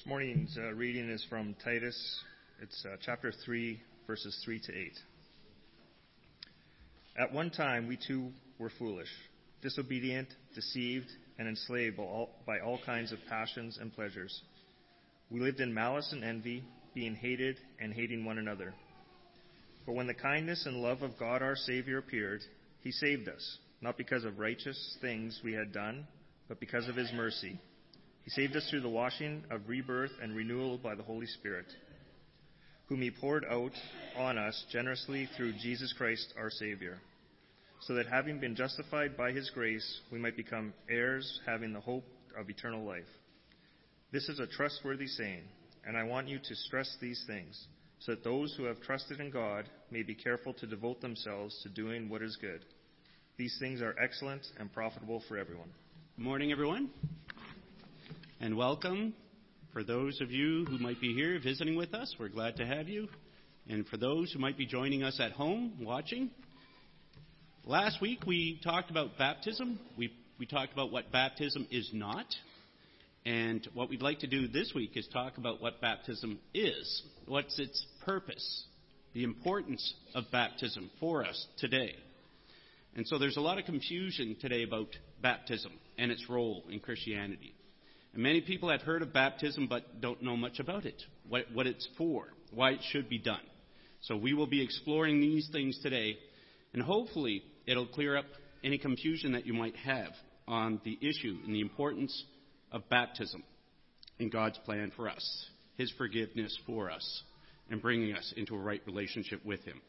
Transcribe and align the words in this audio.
This 0.00 0.06
morning's 0.06 0.56
uh, 0.56 0.72
reading 0.72 1.10
is 1.10 1.22
from 1.28 1.54
Titus. 1.62 2.22
It's 2.62 2.86
uh, 2.86 2.96
chapter 3.04 3.34
3, 3.44 3.78
verses 4.06 4.40
3 4.46 4.58
to 4.60 4.72
8. 4.74 4.92
At 7.18 7.34
one 7.34 7.50
time, 7.50 7.86
we 7.86 7.98
too 7.98 8.30
were 8.58 8.72
foolish, 8.78 9.10
disobedient, 9.60 10.28
deceived, 10.54 11.08
and 11.38 11.46
enslaved 11.46 11.98
by 11.98 12.04
all, 12.04 12.30
by 12.46 12.60
all 12.60 12.80
kinds 12.86 13.12
of 13.12 13.18
passions 13.28 13.76
and 13.78 13.92
pleasures. 13.92 14.40
We 15.28 15.40
lived 15.40 15.60
in 15.60 15.74
malice 15.74 16.08
and 16.12 16.24
envy, 16.24 16.64
being 16.94 17.14
hated 17.14 17.58
and 17.78 17.92
hating 17.92 18.24
one 18.24 18.38
another. 18.38 18.72
But 19.84 19.96
when 19.96 20.06
the 20.06 20.14
kindness 20.14 20.64
and 20.64 20.78
love 20.78 21.02
of 21.02 21.18
God 21.18 21.42
our 21.42 21.56
Savior 21.56 21.98
appeared, 21.98 22.40
He 22.80 22.90
saved 22.90 23.28
us, 23.28 23.58
not 23.82 23.98
because 23.98 24.24
of 24.24 24.38
righteous 24.38 24.96
things 25.02 25.42
we 25.44 25.52
had 25.52 25.74
done, 25.74 26.06
but 26.48 26.58
because 26.58 26.88
of 26.88 26.96
His 26.96 27.12
mercy 27.12 27.60
he 28.24 28.30
saved 28.30 28.56
us 28.56 28.68
through 28.68 28.82
the 28.82 28.88
washing 28.88 29.44
of 29.50 29.68
rebirth 29.68 30.12
and 30.22 30.36
renewal 30.36 30.78
by 30.78 30.94
the 30.94 31.02
Holy 31.02 31.26
Spirit, 31.26 31.66
whom 32.86 33.00
He 33.00 33.10
poured 33.10 33.44
out 33.44 33.72
on 34.16 34.36
us 34.36 34.64
generously 34.70 35.28
through 35.36 35.54
Jesus 35.54 35.92
Christ 35.96 36.34
our 36.38 36.50
Savior, 36.50 36.98
so 37.80 37.94
that 37.94 38.06
having 38.06 38.38
been 38.38 38.54
justified 38.54 39.16
by 39.16 39.32
His 39.32 39.50
grace, 39.50 40.00
we 40.12 40.18
might 40.18 40.36
become 40.36 40.74
heirs, 40.88 41.40
having 41.46 41.72
the 41.72 41.80
hope 41.80 42.04
of 42.38 42.50
eternal 42.50 42.84
life. 42.84 43.08
This 44.12 44.28
is 44.28 44.38
a 44.38 44.46
trustworthy 44.46 45.06
saying, 45.06 45.44
and 45.86 45.96
I 45.96 46.02
want 46.02 46.28
you 46.28 46.38
to 46.38 46.54
stress 46.54 46.94
these 47.00 47.24
things, 47.26 47.66
so 48.00 48.12
that 48.12 48.24
those 48.24 48.54
who 48.56 48.64
have 48.64 48.80
trusted 48.82 49.20
in 49.20 49.30
God 49.30 49.64
may 49.90 50.02
be 50.02 50.14
careful 50.14 50.52
to 50.54 50.66
devote 50.66 51.00
themselves 51.00 51.58
to 51.62 51.68
doing 51.70 52.08
what 52.08 52.22
is 52.22 52.36
good. 52.40 52.64
These 53.38 53.56
things 53.58 53.80
are 53.80 53.96
excellent 54.02 54.46
and 54.58 54.72
profitable 54.72 55.22
for 55.26 55.38
everyone. 55.38 55.70
Good 56.16 56.24
morning, 56.24 56.52
everyone 56.52 56.90
and 58.40 58.56
welcome. 58.56 59.12
For 59.74 59.84
those 59.84 60.18
of 60.22 60.30
you 60.30 60.64
who 60.64 60.78
might 60.78 60.98
be 60.98 61.12
here 61.12 61.38
visiting 61.38 61.76
with 61.76 61.92
us, 61.92 62.16
we're 62.18 62.30
glad 62.30 62.56
to 62.56 62.66
have 62.66 62.88
you. 62.88 63.06
And 63.68 63.86
for 63.86 63.98
those 63.98 64.32
who 64.32 64.38
might 64.38 64.56
be 64.56 64.64
joining 64.64 65.02
us 65.02 65.20
at 65.20 65.32
home 65.32 65.74
watching, 65.82 66.30
last 67.66 68.00
week 68.00 68.26
we 68.26 68.58
talked 68.64 68.90
about 68.90 69.18
baptism. 69.18 69.78
We, 69.98 70.10
we 70.38 70.46
talked 70.46 70.72
about 70.72 70.90
what 70.90 71.12
baptism 71.12 71.66
is 71.70 71.90
not. 71.92 72.24
And 73.26 73.66
what 73.74 73.90
we'd 73.90 74.00
like 74.00 74.20
to 74.20 74.26
do 74.26 74.48
this 74.48 74.72
week 74.74 74.92
is 74.96 75.06
talk 75.12 75.36
about 75.36 75.60
what 75.60 75.82
baptism 75.82 76.38
is. 76.54 77.02
What's 77.26 77.58
its 77.58 77.84
purpose? 78.06 78.64
The 79.12 79.24
importance 79.24 79.92
of 80.14 80.24
baptism 80.32 80.90
for 80.98 81.26
us 81.26 81.46
today. 81.58 81.94
And 82.96 83.06
so 83.06 83.18
there's 83.18 83.36
a 83.36 83.42
lot 83.42 83.58
of 83.58 83.66
confusion 83.66 84.36
today 84.40 84.62
about 84.62 84.88
baptism 85.20 85.72
and 85.98 86.10
its 86.10 86.26
role 86.30 86.64
in 86.70 86.80
Christianity. 86.80 87.52
And 88.12 88.22
many 88.22 88.40
people 88.40 88.70
have 88.70 88.82
heard 88.82 89.02
of 89.02 89.12
baptism 89.12 89.66
but 89.68 90.00
don't 90.00 90.22
know 90.22 90.36
much 90.36 90.58
about 90.58 90.84
it, 90.84 91.02
what, 91.28 91.44
what 91.52 91.66
it's 91.66 91.88
for, 91.96 92.28
why 92.52 92.72
it 92.72 92.80
should 92.90 93.08
be 93.08 93.18
done. 93.18 93.40
So 94.02 94.16
we 94.16 94.34
will 94.34 94.46
be 94.46 94.62
exploring 94.62 95.20
these 95.20 95.48
things 95.52 95.78
today, 95.82 96.16
and 96.72 96.82
hopefully 96.82 97.42
it'll 97.66 97.86
clear 97.86 98.16
up 98.16 98.24
any 98.64 98.78
confusion 98.78 99.32
that 99.32 99.46
you 99.46 99.52
might 99.52 99.76
have 99.76 100.12
on 100.48 100.80
the 100.84 100.98
issue 101.00 101.38
and 101.44 101.54
the 101.54 101.60
importance 101.60 102.24
of 102.72 102.88
baptism 102.88 103.42
in 104.18 104.30
God's 104.30 104.58
plan 104.64 104.92
for 104.96 105.08
us, 105.08 105.46
His 105.76 105.92
forgiveness 105.96 106.56
for 106.66 106.90
us, 106.90 107.22
and 107.70 107.80
bringing 107.80 108.14
us 108.14 108.34
into 108.36 108.54
a 108.54 108.58
right 108.58 108.82
relationship 108.86 109.44
with 109.44 109.60
Him. 109.64 109.80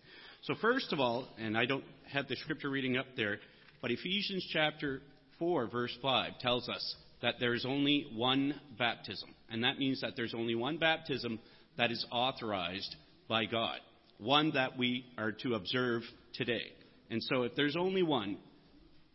So, 0.44 0.56
first 0.62 0.92
of 0.94 1.00
all, 1.00 1.28
and 1.38 1.58
I 1.58 1.66
don't 1.66 1.84
have 2.12 2.28
the 2.28 2.36
scripture 2.36 2.70
reading 2.70 2.98
up 2.98 3.08
there, 3.16 3.40
but 3.82 3.92
Ephesians 3.92 4.48
chapter 4.52 5.02
4, 5.40 5.68
verse 5.68 5.96
5 6.02 6.40
tells 6.40 6.70
us 6.70 6.96
that 7.22 7.36
there's 7.40 7.66
only 7.66 8.08
one 8.14 8.60
baptism. 8.78 9.30
And 9.50 9.64
that 9.64 9.80
means 9.80 10.02
that 10.02 10.14
there's 10.16 10.34
only 10.34 10.56
one 10.56 10.78
baptism 10.78 11.40
that 11.78 11.92
is 11.92 12.06
authorized 12.12 12.96
by 13.28 13.46
God, 13.46 13.78
one 14.18 14.52
that 14.54 14.78
we 14.78 15.06
are 15.18 15.32
to 15.44 15.56
observe 15.56 16.04
today. 16.34 16.64
And 17.10 17.22
so 17.24 17.44
if 17.44 17.56
there's 17.56 17.76
only 17.76 18.04
one, 18.04 18.38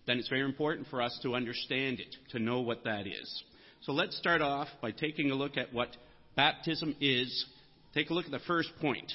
then 0.07 0.19
it's 0.19 0.29
very 0.29 0.43
important 0.43 0.89
for 0.89 1.03
us 1.03 1.19
to 1.23 1.35
understand 1.35 2.01
it, 2.01 2.15
to 2.31 2.39
know 2.39 2.61
what 2.61 2.85
that 2.85 3.07
is. 3.07 3.45
So 3.83 3.93
let's 3.93 4.17
start 4.17 4.41
off 4.41 4.69
by 4.81 4.93
taking 4.93 5.31
a 5.31 5.35
look 5.35 5.57
at 5.57 5.73
what 5.73 5.89
baptism 6.37 6.95
is. 7.01 7.47
Take 7.95 8.11
a 8.11 8.15
look 8.15 8.27
at 8.27 8.31
the 8.31 8.39
first 8.47 8.71
point. 8.81 9.13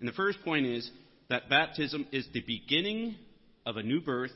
And 0.00 0.08
the 0.08 0.12
first 0.12 0.38
point 0.44 0.66
is 0.66 0.90
that 1.28 1.48
baptism 1.48 2.06
is 2.12 2.26
the 2.32 2.42
beginning 2.46 3.16
of 3.64 3.76
a 3.76 3.82
new 3.82 4.00
birth 4.00 4.32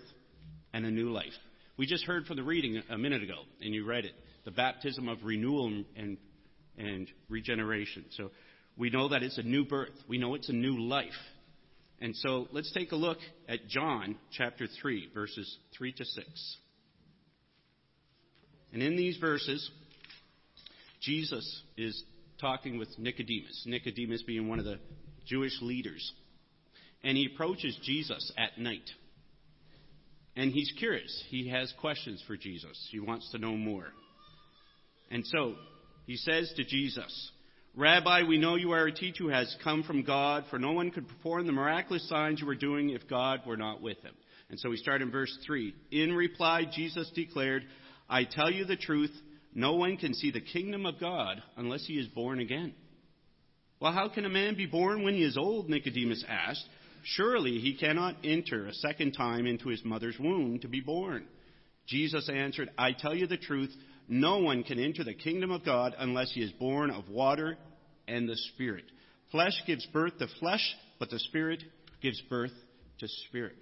and 0.73 0.87
a 0.87 0.91
new 0.91 1.11
life. 1.11 1.33
We 1.79 1.87
just 1.87 2.05
heard 2.05 2.27
from 2.27 2.37
the 2.37 2.43
reading 2.43 2.83
a 2.89 2.97
minute 2.97 3.23
ago, 3.23 3.41
and 3.61 3.75
you 3.75 3.85
read 3.87 4.05
it 4.05 4.15
the 4.47 4.51
baptism 4.53 5.09
of 5.09 5.19
renewal 5.25 5.83
and, 5.97 6.17
and 6.79 7.11
regeneration. 7.29 8.05
So 8.13 8.31
we 8.79 8.91
know 8.91 9.09
that 9.09 9.23
it's 9.23 9.39
a 9.39 9.43
new 9.43 9.65
birth, 9.65 9.91
we 10.09 10.19
know 10.19 10.35
it's 10.35 10.49
a 10.49 10.55
new 10.55 10.81
life. 10.81 11.11
And 12.01 12.15
so 12.17 12.47
let's 12.53 12.73
take 12.73 12.93
a 12.93 12.97
look 12.97 13.19
at 13.49 13.67
John 13.69 14.17
chapter 14.31 14.67
3, 14.81 15.11
verses 15.15 15.59
3 15.77 15.93
to 15.93 16.05
6. 16.05 16.57
And 18.73 18.83
in 18.83 18.97
these 18.97 19.17
verses, 19.17 19.71
Jesus 21.01 21.63
is 21.77 22.05
talking 22.41 22.79
with 22.79 22.89
Nicodemus, 22.99 23.65
Nicodemus 23.67 24.23
being 24.23 24.49
one 24.49 24.59
of 24.59 24.65
the 24.65 24.79
Jewish 25.27 25.61
leaders. 25.63 26.13
And 27.03 27.17
he 27.17 27.29
approaches 27.33 27.79
Jesus 27.83 28.33
at 28.37 28.59
night. 28.59 28.89
And 30.37 30.53
he's 30.53 30.71
curious. 30.79 31.25
He 31.29 31.49
has 31.49 31.73
questions 31.81 32.23
for 32.27 32.37
Jesus. 32.37 32.89
He 32.91 33.01
wants 33.01 33.31
to 33.33 33.39
know 33.39 33.57
more. 33.57 33.87
And 35.11 35.25
so 35.27 35.55
he 36.07 36.17
says 36.17 36.53
to 36.57 36.65
Jesus, 36.65 37.31
Rabbi, 37.75 38.23
we 38.29 38.39
know 38.39 38.57
you 38.57 38.73
are 38.73 38.87
a 38.87 38.93
teacher 38.93 39.25
who 39.25 39.31
has 39.31 39.55
come 39.65 39.83
from 39.83 40.03
God, 40.03 40.45
for 40.51 40.59
no 40.59 40.73
one 40.73 40.91
could 40.91 41.09
perform 41.09 41.47
the 41.47 41.53
miraculous 41.53 42.09
signs 42.09 42.41
you 42.41 42.49
are 42.49 42.55
doing 42.55 42.91
if 42.91 43.09
God 43.09 43.41
were 43.47 43.57
not 43.57 43.83
with 43.83 44.01
him. 44.03 44.15
And 44.49 44.61
so 44.61 44.71
we 44.71 44.77
start 44.77 45.03
in 45.03 45.11
verse 45.11 45.37
3. 45.47 45.75
In 45.91 46.13
reply, 46.15 46.65
Jesus 46.71 47.11
declared, 47.15 47.65
I 48.09 48.25
tell 48.25 48.51
you 48.51 48.65
the 48.65 48.77
truth, 48.77 49.11
no 49.55 49.75
one 49.75 49.97
can 49.97 50.15
see 50.15 50.31
the 50.31 50.41
kingdom 50.41 50.87
of 50.87 51.01
God 51.01 51.43
unless 51.57 51.85
he 51.87 51.95
is 51.95 52.07
born 52.09 52.41
again. 52.41 52.75
Well, 53.81 53.93
how 53.93 54.09
can 54.09 54.25
a 54.25 54.31
man 54.31 54.55
be 54.55 54.67
born 54.67 55.03
when 55.03 55.15
he 55.15 55.23
is 55.23 55.37
old? 55.37 55.69
Nicodemus 55.69 56.25
asked. 56.29 56.65
Surely 57.15 57.61
he 57.61 57.75
cannot 57.75 58.17
enter 58.25 58.67
a 58.67 58.75
second 58.75 59.13
time 59.13 59.47
into 59.47 59.69
his 59.69 59.85
mother's 59.85 60.19
womb 60.19 60.59
to 60.59 60.69
be 60.69 60.81
born. 60.81 61.25
Jesus 61.87 62.29
answered, 62.29 62.69
I 62.77 62.93
tell 62.93 63.15
you 63.15 63.29
the 63.29 63.37
truth, 63.37 63.73
no 64.09 64.39
one 64.39 64.65
can 64.65 64.81
enter 64.81 65.05
the 65.05 65.15
kingdom 65.15 65.53
of 65.53 65.65
God 65.65 65.95
unless 65.97 66.33
he 66.33 66.41
is 66.41 66.51
born 66.53 66.91
of 66.91 67.09
water 67.09 67.57
and 68.09 68.29
the 68.29 68.37
Spirit. 68.55 68.85
Flesh 69.31 69.53
gives 69.69 69.87
birth 69.87 70.19
to 70.19 70.27
flesh, 70.41 70.75
but 70.99 71.09
the 71.11 71.21
Spirit 71.21 71.63
gives 72.03 72.21
birth 72.23 72.53
to 72.99 73.09
spirit. 73.29 73.57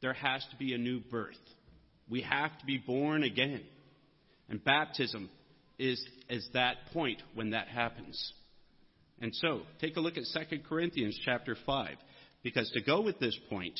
There 0.00 0.14
has 0.14 0.42
to 0.50 0.56
be 0.56 0.72
a 0.72 0.78
new 0.78 1.00
birth. 1.00 1.36
We 2.08 2.22
have 2.22 2.58
to 2.60 2.66
be 2.66 2.78
born 2.78 3.24
again. 3.24 3.62
And 4.48 4.64
baptism 4.64 5.28
is, 5.78 6.02
is 6.30 6.48
that 6.54 6.76
point 6.94 7.22
when 7.34 7.50
that 7.50 7.68
happens. 7.68 8.32
And 9.20 9.34
so, 9.34 9.62
take 9.80 9.96
a 9.96 10.00
look 10.00 10.16
at 10.16 10.24
2 10.50 10.60
Corinthians 10.66 11.18
chapter 11.24 11.56
5. 11.66 11.96
Because 12.42 12.70
to 12.72 12.82
go 12.82 13.02
with 13.02 13.18
this 13.18 13.38
point, 13.48 13.78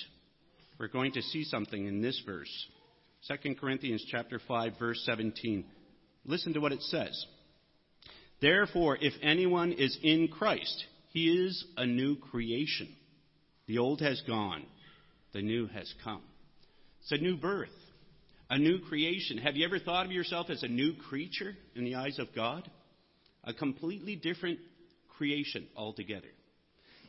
we're 0.78 0.88
going 0.88 1.12
to 1.12 1.22
see 1.22 1.44
something 1.44 1.86
in 1.86 2.00
this 2.02 2.22
verse. 2.26 2.66
2 3.28 3.54
Corinthians 3.54 4.04
chapter 4.10 4.40
5 4.46 4.72
verse 4.78 5.02
17. 5.04 5.64
Listen 6.24 6.54
to 6.54 6.60
what 6.60 6.72
it 6.72 6.82
says. 6.82 7.26
Therefore, 8.40 8.96
if 9.00 9.12
anyone 9.22 9.72
is 9.72 9.98
in 10.02 10.28
Christ, 10.28 10.84
he 11.10 11.46
is 11.46 11.64
a 11.76 11.86
new 11.86 12.16
creation. 12.16 12.88
The 13.66 13.78
old 13.78 14.00
has 14.00 14.22
gone, 14.26 14.64
the 15.32 15.42
new 15.42 15.66
has 15.68 15.92
come. 16.02 16.22
It's 17.02 17.12
a 17.12 17.18
new 17.18 17.36
birth, 17.36 17.68
a 18.48 18.58
new 18.58 18.80
creation. 18.80 19.38
Have 19.38 19.56
you 19.56 19.66
ever 19.66 19.78
thought 19.78 20.06
of 20.06 20.12
yourself 20.12 20.48
as 20.50 20.62
a 20.62 20.68
new 20.68 20.94
creature 21.08 21.54
in 21.74 21.84
the 21.84 21.96
eyes 21.96 22.18
of 22.18 22.28
God? 22.34 22.68
A 23.44 23.54
completely 23.54 24.16
different 24.16 24.58
creation 25.16 25.66
altogether. 25.76 26.28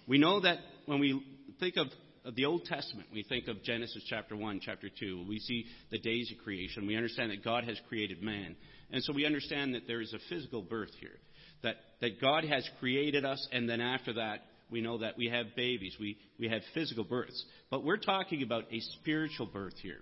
We 0.07 0.17
know 0.17 0.41
that 0.41 0.59
when 0.85 0.99
we 0.99 1.23
think 1.61 1.77
of, 1.77 1.87
the 2.35 2.45
Old 2.45 2.65
Testament, 2.65 3.07
we 3.13 3.23
think 3.23 3.47
of 3.47 3.63
Genesis 3.63 4.03
chapter 4.07 4.35
1, 4.35 4.61
chapter 4.63 4.89
2. 4.99 5.25
We 5.27 5.39
see 5.39 5.65
the 5.91 5.99
days 5.99 6.31
of 6.31 6.43
creation. 6.43 6.87
We 6.87 6.95
understand 6.95 7.31
that 7.31 7.43
God 7.43 7.63
has 7.65 7.79
created 7.87 8.21
man. 8.21 8.55
And 8.91 9.03
so 9.03 9.13
we 9.13 9.25
understand 9.25 9.75
that 9.75 9.87
there 9.87 10.01
is 10.01 10.13
a 10.13 10.19
physical 10.27 10.63
birth 10.63 10.91
here. 10.99 11.17
That, 11.63 11.75
that 12.01 12.19
God 12.19 12.43
has 12.45 12.67
created 12.79 13.25
us, 13.25 13.47
and 13.51 13.69
then 13.69 13.79
after 13.79 14.13
that, 14.13 14.39
we 14.71 14.81
know 14.81 14.99
that 14.99 15.17
we 15.17 15.29
have 15.29 15.55
babies. 15.55 15.95
We, 15.99 16.17
we 16.39 16.49
have 16.49 16.61
physical 16.73 17.03
births. 17.03 17.43
But 17.69 17.83
we're 17.83 17.97
talking 17.97 18.41
about 18.41 18.63
a 18.71 18.79
spiritual 18.99 19.45
birth 19.45 19.77
here. 19.81 19.99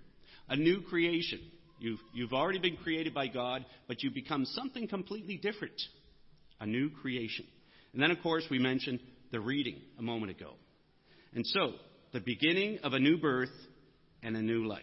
A 0.48 0.56
new 0.56 0.80
creation. 0.80 1.40
You've, 1.78 2.00
you've 2.14 2.32
already 2.32 2.58
been 2.58 2.76
created 2.76 3.12
by 3.12 3.28
God, 3.28 3.66
but 3.86 4.02
you 4.02 4.10
become 4.10 4.46
something 4.46 4.88
completely 4.88 5.36
different. 5.36 5.80
A 6.60 6.66
new 6.66 6.88
creation. 6.88 7.46
And 7.92 8.02
then, 8.02 8.10
of 8.10 8.22
course, 8.22 8.44
we 8.50 8.58
mentioned 8.58 9.00
the 9.30 9.40
reading 9.40 9.76
a 9.98 10.02
moment 10.02 10.30
ago. 10.30 10.54
And 11.34 11.46
so, 11.46 11.72
the 12.12 12.20
beginning 12.20 12.78
of 12.82 12.92
a 12.92 12.98
new 12.98 13.18
birth 13.18 13.50
and 14.22 14.36
a 14.36 14.42
new 14.42 14.66
life. 14.66 14.82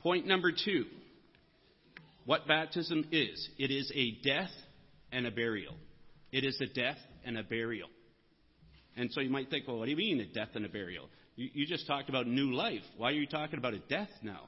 Point 0.00 0.26
number 0.26 0.52
two 0.52 0.84
what 2.24 2.46
baptism 2.46 3.06
is 3.10 3.48
it 3.58 3.70
is 3.70 3.90
a 3.94 4.12
death 4.22 4.50
and 5.10 5.26
a 5.26 5.30
burial. 5.30 5.74
It 6.30 6.44
is 6.44 6.58
a 6.60 6.66
death 6.66 6.98
and 7.24 7.36
a 7.36 7.42
burial. 7.42 7.88
And 8.96 9.10
so 9.12 9.20
you 9.20 9.30
might 9.30 9.50
think, 9.50 9.66
well, 9.66 9.78
what 9.78 9.86
do 9.86 9.90
you 9.90 9.96
mean 9.96 10.20
a 10.20 10.26
death 10.26 10.50
and 10.54 10.64
a 10.64 10.68
burial? 10.68 11.08
You, 11.36 11.48
you 11.52 11.66
just 11.66 11.86
talked 11.86 12.08
about 12.08 12.26
new 12.26 12.52
life. 12.52 12.82
Why 12.96 13.08
are 13.08 13.14
you 13.14 13.26
talking 13.26 13.58
about 13.58 13.74
a 13.74 13.78
death 13.80 14.10
now? 14.22 14.42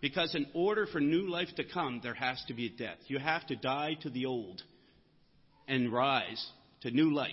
Because 0.00 0.34
in 0.34 0.46
order 0.54 0.86
for 0.86 1.00
new 1.00 1.30
life 1.30 1.48
to 1.56 1.64
come, 1.64 2.00
there 2.02 2.14
has 2.14 2.42
to 2.48 2.54
be 2.54 2.66
a 2.66 2.78
death. 2.78 2.98
You 3.06 3.18
have 3.18 3.46
to 3.46 3.56
die 3.56 3.96
to 4.02 4.10
the 4.10 4.26
old 4.26 4.60
and 5.66 5.92
rise 5.92 6.44
to 6.82 6.90
new 6.90 7.14
life, 7.14 7.30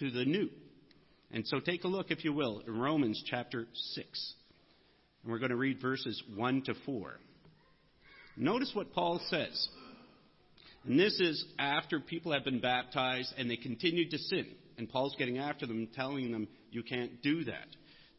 to 0.00 0.10
the 0.10 0.24
new. 0.24 0.50
And 1.30 1.46
so 1.46 1.60
take 1.60 1.84
a 1.84 1.88
look, 1.88 2.10
if 2.10 2.24
you 2.24 2.32
will, 2.32 2.62
in 2.66 2.78
Romans 2.78 3.22
chapter 3.26 3.66
6. 3.94 4.34
And 5.22 5.32
we're 5.32 5.38
going 5.38 5.50
to 5.50 5.56
read 5.56 5.80
verses 5.80 6.22
1 6.34 6.62
to 6.62 6.74
4. 6.86 7.18
Notice 8.36 8.70
what 8.74 8.92
Paul 8.92 9.20
says. 9.28 9.68
And 10.84 10.98
this 10.98 11.18
is 11.20 11.44
after 11.58 12.00
people 12.00 12.32
have 12.32 12.44
been 12.44 12.60
baptized 12.60 13.34
and 13.36 13.50
they 13.50 13.56
continue 13.56 14.08
to 14.08 14.18
sin. 14.18 14.46
And 14.78 14.88
Paul's 14.88 15.16
getting 15.18 15.38
after 15.38 15.66
them, 15.66 15.88
telling 15.94 16.30
them, 16.30 16.48
you 16.70 16.82
can't 16.82 17.20
do 17.20 17.44
that. 17.44 17.66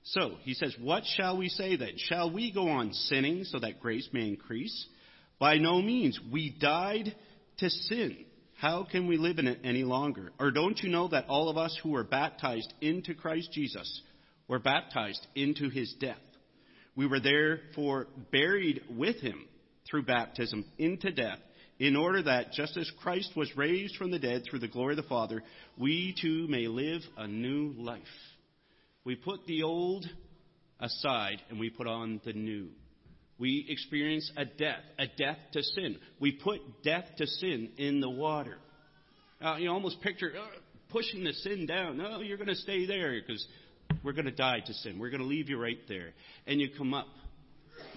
So, 0.03 0.35
he 0.41 0.53
says, 0.53 0.75
What 0.79 1.03
shall 1.05 1.37
we 1.37 1.49
say 1.49 1.75
then? 1.75 1.93
Shall 1.97 2.31
we 2.31 2.51
go 2.51 2.69
on 2.69 2.93
sinning 2.93 3.43
so 3.43 3.59
that 3.59 3.79
grace 3.79 4.07
may 4.11 4.27
increase? 4.27 4.87
By 5.39 5.57
no 5.57 5.81
means. 5.81 6.19
We 6.31 6.55
died 6.59 7.15
to 7.57 7.69
sin. 7.69 8.25
How 8.59 8.83
can 8.83 9.07
we 9.07 9.15
live 9.15 9.39
in 9.39 9.47
it 9.47 9.61
any 9.63 9.85
longer? 9.85 10.31
Or 10.37 10.51
don't 10.51 10.77
you 10.79 10.89
know 10.89 11.07
that 11.07 11.29
all 11.29 11.47
of 11.47 11.57
us 11.57 11.77
who 11.81 11.91
were 11.91 12.03
baptized 12.03 12.73
into 12.81 13.13
Christ 13.13 13.53
Jesus 13.53 14.01
were 14.49 14.59
baptized 14.59 15.25
into 15.33 15.69
his 15.69 15.95
death? 16.01 16.17
We 16.93 17.07
were 17.07 17.21
therefore 17.21 18.07
buried 18.33 18.81
with 18.89 19.15
him 19.21 19.47
through 19.89 20.03
baptism 20.03 20.65
into 20.77 21.09
death, 21.11 21.39
in 21.79 21.95
order 21.95 22.21
that, 22.23 22.51
just 22.51 22.75
as 22.75 22.91
Christ 23.01 23.31
was 23.37 23.55
raised 23.55 23.95
from 23.95 24.11
the 24.11 24.19
dead 24.19 24.43
through 24.43 24.59
the 24.59 24.67
glory 24.67 24.91
of 24.93 24.97
the 24.97 25.09
Father, 25.09 25.41
we 25.77 26.13
too 26.21 26.45
may 26.49 26.67
live 26.67 27.01
a 27.17 27.27
new 27.27 27.73
life. 27.77 28.01
We 29.05 29.15
put 29.15 29.45
the 29.47 29.63
old 29.63 30.05
aside 30.81 31.41
and 31.49 31.57
we 31.61 31.69
put 31.69 31.87
on 31.87 32.19
the 32.25 32.33
new. 32.33 32.67
We 33.39 33.65
experience 33.69 34.29
a 34.35 34.45
death, 34.45 34.83
a 34.97 35.05
death 35.17 35.37
to 35.53 35.63
sin. 35.63 35.97
We 36.19 36.33
put 36.33 36.59
death 36.83 37.05
to 37.17 37.25
sin 37.25 37.69
in 37.77 38.01
the 38.01 38.09
water. 38.09 38.57
Uh, 39.41 39.55
you 39.55 39.69
almost 39.69 40.01
picture 40.01 40.33
uh, 40.37 40.45
pushing 40.89 41.23
the 41.23 41.31
sin 41.33 41.65
down. 41.65 41.97
No, 41.97 42.19
you're 42.19 42.37
going 42.37 42.49
to 42.49 42.55
stay 42.55 42.85
there 42.85 43.13
because 43.19 43.45
we're 44.03 44.11
going 44.11 44.25
to 44.25 44.31
die 44.31 44.59
to 44.65 44.73
sin. 44.73 44.99
We're 44.99 45.09
going 45.09 45.21
to 45.21 45.27
leave 45.27 45.49
you 45.49 45.61
right 45.61 45.79
there. 45.87 46.09
And 46.45 46.59
you 46.59 46.69
come 46.77 46.93
up 46.93 47.07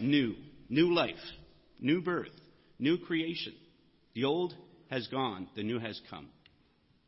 new, 0.01 0.35
new 0.69 0.95
life, 0.95 1.15
new 1.81 2.01
birth, 2.01 2.31
new 2.79 2.99
creation. 2.99 3.55
The 4.15 4.25
old 4.25 4.55
has 4.91 5.09
gone, 5.09 5.49
the 5.57 5.65
new 5.65 5.81
has 5.81 6.01
come. 6.09 6.29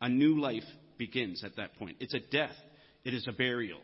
A 0.01 0.09
new 0.09 0.41
life 0.41 0.65
begins 0.99 1.45
at 1.45 1.57
that 1.57 1.77
point. 1.77 1.99
It's 2.01 2.15
a 2.15 2.21
death, 2.21 2.57
it 3.05 3.15
is 3.15 3.27
a 3.29 3.33
burial. 3.33 3.79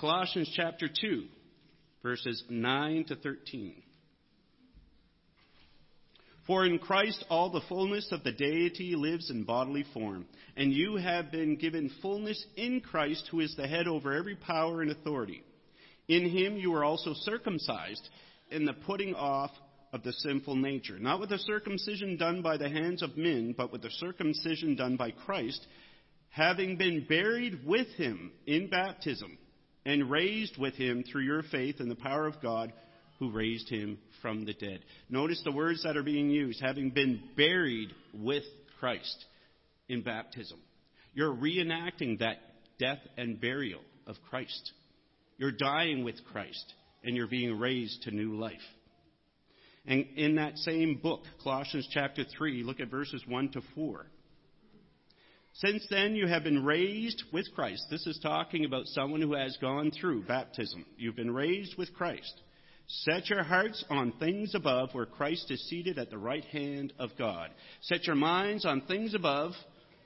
Colossians 0.00 0.50
chapter 0.54 0.88
2, 0.88 1.24
verses 2.02 2.42
9 2.48 3.04
to 3.06 3.16
13. 3.16 3.82
For 6.46 6.64
in 6.64 6.78
Christ 6.78 7.24
all 7.28 7.50
the 7.50 7.60
fullness 7.68 8.08
of 8.10 8.24
the 8.24 8.32
deity 8.32 8.94
lives 8.96 9.30
in 9.30 9.44
bodily 9.44 9.84
form, 9.92 10.24
and 10.56 10.72
you 10.72 10.96
have 10.96 11.30
been 11.30 11.56
given 11.56 11.90
fullness 12.00 12.42
in 12.56 12.80
Christ, 12.80 13.28
who 13.30 13.40
is 13.40 13.54
the 13.54 13.68
head 13.68 13.86
over 13.86 14.14
every 14.14 14.34
power 14.34 14.80
and 14.80 14.90
authority. 14.90 15.42
In 16.08 16.30
him 16.30 16.56
you 16.56 16.70
were 16.70 16.84
also 16.84 17.12
circumcised 17.12 18.08
in 18.50 18.64
the 18.64 18.72
putting 18.72 19.14
off 19.14 19.50
of 19.92 20.02
the 20.02 20.12
sinful 20.12 20.56
nature, 20.56 20.98
not 20.98 21.20
with 21.20 21.28
the 21.28 21.38
circumcision 21.38 22.16
done 22.16 22.40
by 22.40 22.56
the 22.56 22.68
hands 22.68 23.02
of 23.02 23.16
men, 23.18 23.54
but 23.56 23.70
with 23.70 23.82
the 23.82 23.90
circumcision 23.90 24.74
done 24.74 24.96
by 24.96 25.10
Christ, 25.10 25.66
having 26.30 26.76
been 26.76 27.04
buried 27.06 27.66
with 27.66 27.88
him 27.88 28.32
in 28.46 28.70
baptism 28.70 29.36
and 29.88 30.10
raised 30.10 30.58
with 30.58 30.74
him 30.74 31.02
through 31.02 31.22
your 31.22 31.42
faith 31.44 31.80
in 31.80 31.88
the 31.88 31.94
power 31.94 32.26
of 32.26 32.42
God 32.42 32.74
who 33.18 33.32
raised 33.32 33.70
him 33.70 33.96
from 34.20 34.44
the 34.44 34.52
dead. 34.52 34.80
Notice 35.08 35.40
the 35.42 35.50
words 35.50 35.82
that 35.82 35.96
are 35.96 36.02
being 36.02 36.28
used 36.28 36.60
having 36.60 36.90
been 36.90 37.22
buried 37.38 37.88
with 38.12 38.42
Christ 38.78 39.24
in 39.88 40.02
baptism. 40.02 40.58
You're 41.14 41.34
reenacting 41.34 42.18
that 42.18 42.36
death 42.78 42.98
and 43.16 43.40
burial 43.40 43.80
of 44.06 44.16
Christ. 44.28 44.72
You're 45.38 45.52
dying 45.52 46.04
with 46.04 46.16
Christ 46.32 46.74
and 47.02 47.16
you're 47.16 47.26
being 47.26 47.58
raised 47.58 48.02
to 48.02 48.10
new 48.10 48.38
life. 48.38 48.54
And 49.86 50.04
in 50.16 50.34
that 50.34 50.58
same 50.58 51.00
book, 51.02 51.22
Colossians 51.42 51.88
chapter 51.90 52.24
3, 52.36 52.62
look 52.62 52.80
at 52.80 52.90
verses 52.90 53.24
1 53.26 53.52
to 53.52 53.62
4. 53.74 54.06
Since 55.58 55.88
then, 55.90 56.14
you 56.14 56.28
have 56.28 56.44
been 56.44 56.64
raised 56.64 57.24
with 57.32 57.52
Christ. 57.52 57.84
This 57.90 58.06
is 58.06 58.20
talking 58.22 58.64
about 58.64 58.86
someone 58.86 59.20
who 59.20 59.34
has 59.34 59.56
gone 59.60 59.90
through 59.90 60.22
baptism. 60.22 60.86
You've 60.96 61.16
been 61.16 61.34
raised 61.34 61.76
with 61.76 61.92
Christ. 61.94 62.32
Set 62.86 63.28
your 63.28 63.42
hearts 63.42 63.84
on 63.90 64.12
things 64.20 64.54
above 64.54 64.90
where 64.92 65.04
Christ 65.04 65.50
is 65.50 65.68
seated 65.68 65.98
at 65.98 66.10
the 66.10 66.18
right 66.18 66.44
hand 66.44 66.92
of 67.00 67.10
God. 67.18 67.50
Set 67.80 68.06
your 68.06 68.14
minds 68.14 68.64
on 68.64 68.82
things 68.82 69.14
above, 69.14 69.50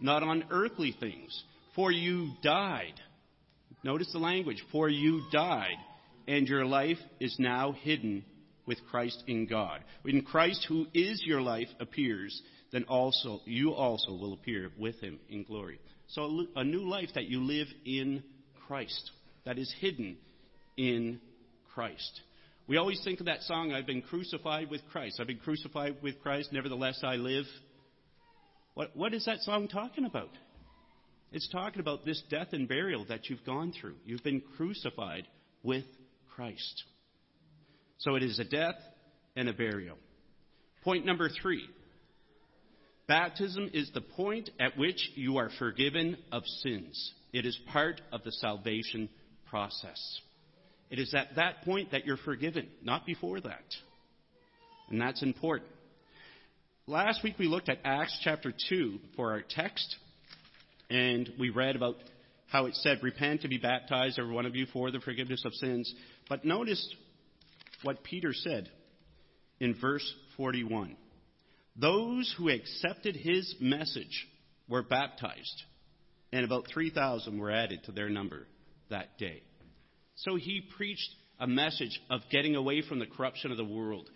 not 0.00 0.22
on 0.22 0.44
earthly 0.50 0.96
things. 0.98 1.44
For 1.76 1.92
you 1.92 2.30
died. 2.42 2.98
Notice 3.84 4.10
the 4.10 4.20
language. 4.20 4.64
For 4.72 4.88
you 4.88 5.20
died, 5.32 5.76
and 6.26 6.48
your 6.48 6.64
life 6.64 6.98
is 7.20 7.36
now 7.38 7.72
hidden 7.72 8.24
with 8.64 8.78
Christ 8.90 9.22
in 9.26 9.46
God. 9.46 9.84
When 10.00 10.22
Christ, 10.22 10.64
who 10.66 10.86
is 10.94 11.22
your 11.26 11.42
life, 11.42 11.68
appears, 11.78 12.40
then 12.72 12.84
also 12.84 13.40
you 13.44 13.72
also 13.72 14.12
will 14.12 14.32
appear 14.32 14.70
with 14.78 14.98
him 15.00 15.20
in 15.28 15.44
glory. 15.44 15.78
So 16.08 16.46
a 16.56 16.64
new 16.64 16.88
life 16.88 17.10
that 17.14 17.26
you 17.26 17.44
live 17.44 17.68
in 17.84 18.22
Christ, 18.66 19.10
that 19.44 19.58
is 19.58 19.72
hidden 19.80 20.16
in 20.76 21.20
Christ. 21.74 22.20
We 22.66 22.76
always 22.76 23.02
think 23.04 23.20
of 23.20 23.26
that 23.26 23.42
song, 23.42 23.72
I've 23.72 23.86
been 23.86 24.02
crucified 24.02 24.70
with 24.70 24.80
Christ. 24.90 25.20
I've 25.20 25.26
been 25.26 25.38
crucified 25.38 25.96
with 26.02 26.20
Christ, 26.22 26.52
nevertheless 26.52 27.00
I 27.02 27.16
live. 27.16 27.44
What, 28.74 28.96
what 28.96 29.12
is 29.12 29.26
that 29.26 29.40
song 29.40 29.68
talking 29.68 30.04
about? 30.04 30.30
It's 31.32 31.48
talking 31.48 31.80
about 31.80 32.04
this 32.04 32.22
death 32.30 32.48
and 32.52 32.68
burial 32.68 33.06
that 33.08 33.28
you've 33.28 33.44
gone 33.44 33.72
through. 33.78 33.96
You've 34.04 34.22
been 34.22 34.42
crucified 34.56 35.26
with 35.62 35.84
Christ. 36.34 36.84
So 37.98 38.16
it 38.16 38.22
is 38.22 38.38
a 38.38 38.44
death 38.44 38.76
and 39.34 39.48
a 39.48 39.52
burial. 39.52 39.96
Point 40.84 41.06
number 41.06 41.28
three 41.28 41.68
Baptism 43.12 43.68
is 43.74 43.90
the 43.92 44.00
point 44.00 44.48
at 44.58 44.78
which 44.78 45.10
you 45.16 45.36
are 45.36 45.50
forgiven 45.58 46.16
of 46.32 46.46
sins. 46.62 47.12
It 47.34 47.44
is 47.44 47.58
part 47.70 48.00
of 48.10 48.24
the 48.24 48.32
salvation 48.32 49.10
process. 49.50 50.00
It 50.88 50.98
is 50.98 51.12
at 51.12 51.36
that 51.36 51.60
point 51.62 51.90
that 51.90 52.06
you're 52.06 52.16
forgiven, 52.16 52.68
not 52.82 53.04
before 53.04 53.38
that. 53.42 53.66
And 54.88 54.98
that's 54.98 55.22
important. 55.22 55.68
Last 56.86 57.22
week 57.22 57.34
we 57.38 57.48
looked 57.48 57.68
at 57.68 57.80
Acts 57.84 58.18
chapter 58.24 58.50
2 58.70 58.98
for 59.14 59.32
our 59.32 59.42
text, 59.46 59.94
and 60.88 61.28
we 61.38 61.50
read 61.50 61.76
about 61.76 61.96
how 62.46 62.64
it 62.64 62.74
said, 62.76 63.00
Repent 63.02 63.42
to 63.42 63.48
be 63.48 63.58
baptized, 63.58 64.18
every 64.18 64.32
one 64.32 64.46
of 64.46 64.56
you, 64.56 64.64
for 64.72 64.90
the 64.90 65.00
forgiveness 65.00 65.44
of 65.44 65.52
sins. 65.52 65.94
But 66.30 66.46
notice 66.46 66.82
what 67.82 68.04
Peter 68.04 68.32
said 68.32 68.70
in 69.60 69.74
verse 69.78 70.14
41. 70.38 70.96
Those 71.76 72.32
who 72.36 72.50
accepted 72.50 73.16
his 73.16 73.54
message 73.60 74.28
were 74.68 74.82
baptized, 74.82 75.62
and 76.32 76.44
about 76.44 76.66
3,000 76.72 77.38
were 77.38 77.50
added 77.50 77.84
to 77.84 77.92
their 77.92 78.10
number 78.10 78.46
that 78.90 79.16
day. 79.18 79.42
So 80.16 80.36
he 80.36 80.60
preached 80.76 81.08
a 81.40 81.46
message 81.46 81.98
of 82.10 82.20
getting 82.30 82.56
away 82.56 82.82
from 82.82 82.98
the 82.98 83.06
corruption 83.06 83.50
of 83.50 83.56
the 83.56 83.64
world, 83.64 84.08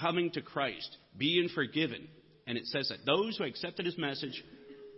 coming 0.00 0.30
to 0.32 0.42
Christ, 0.42 0.96
being 1.18 1.48
forgiven. 1.48 2.06
And 2.46 2.56
it 2.56 2.66
says 2.66 2.88
that 2.88 3.04
those 3.04 3.36
who 3.36 3.44
accepted 3.44 3.84
his 3.84 3.98
message 3.98 4.42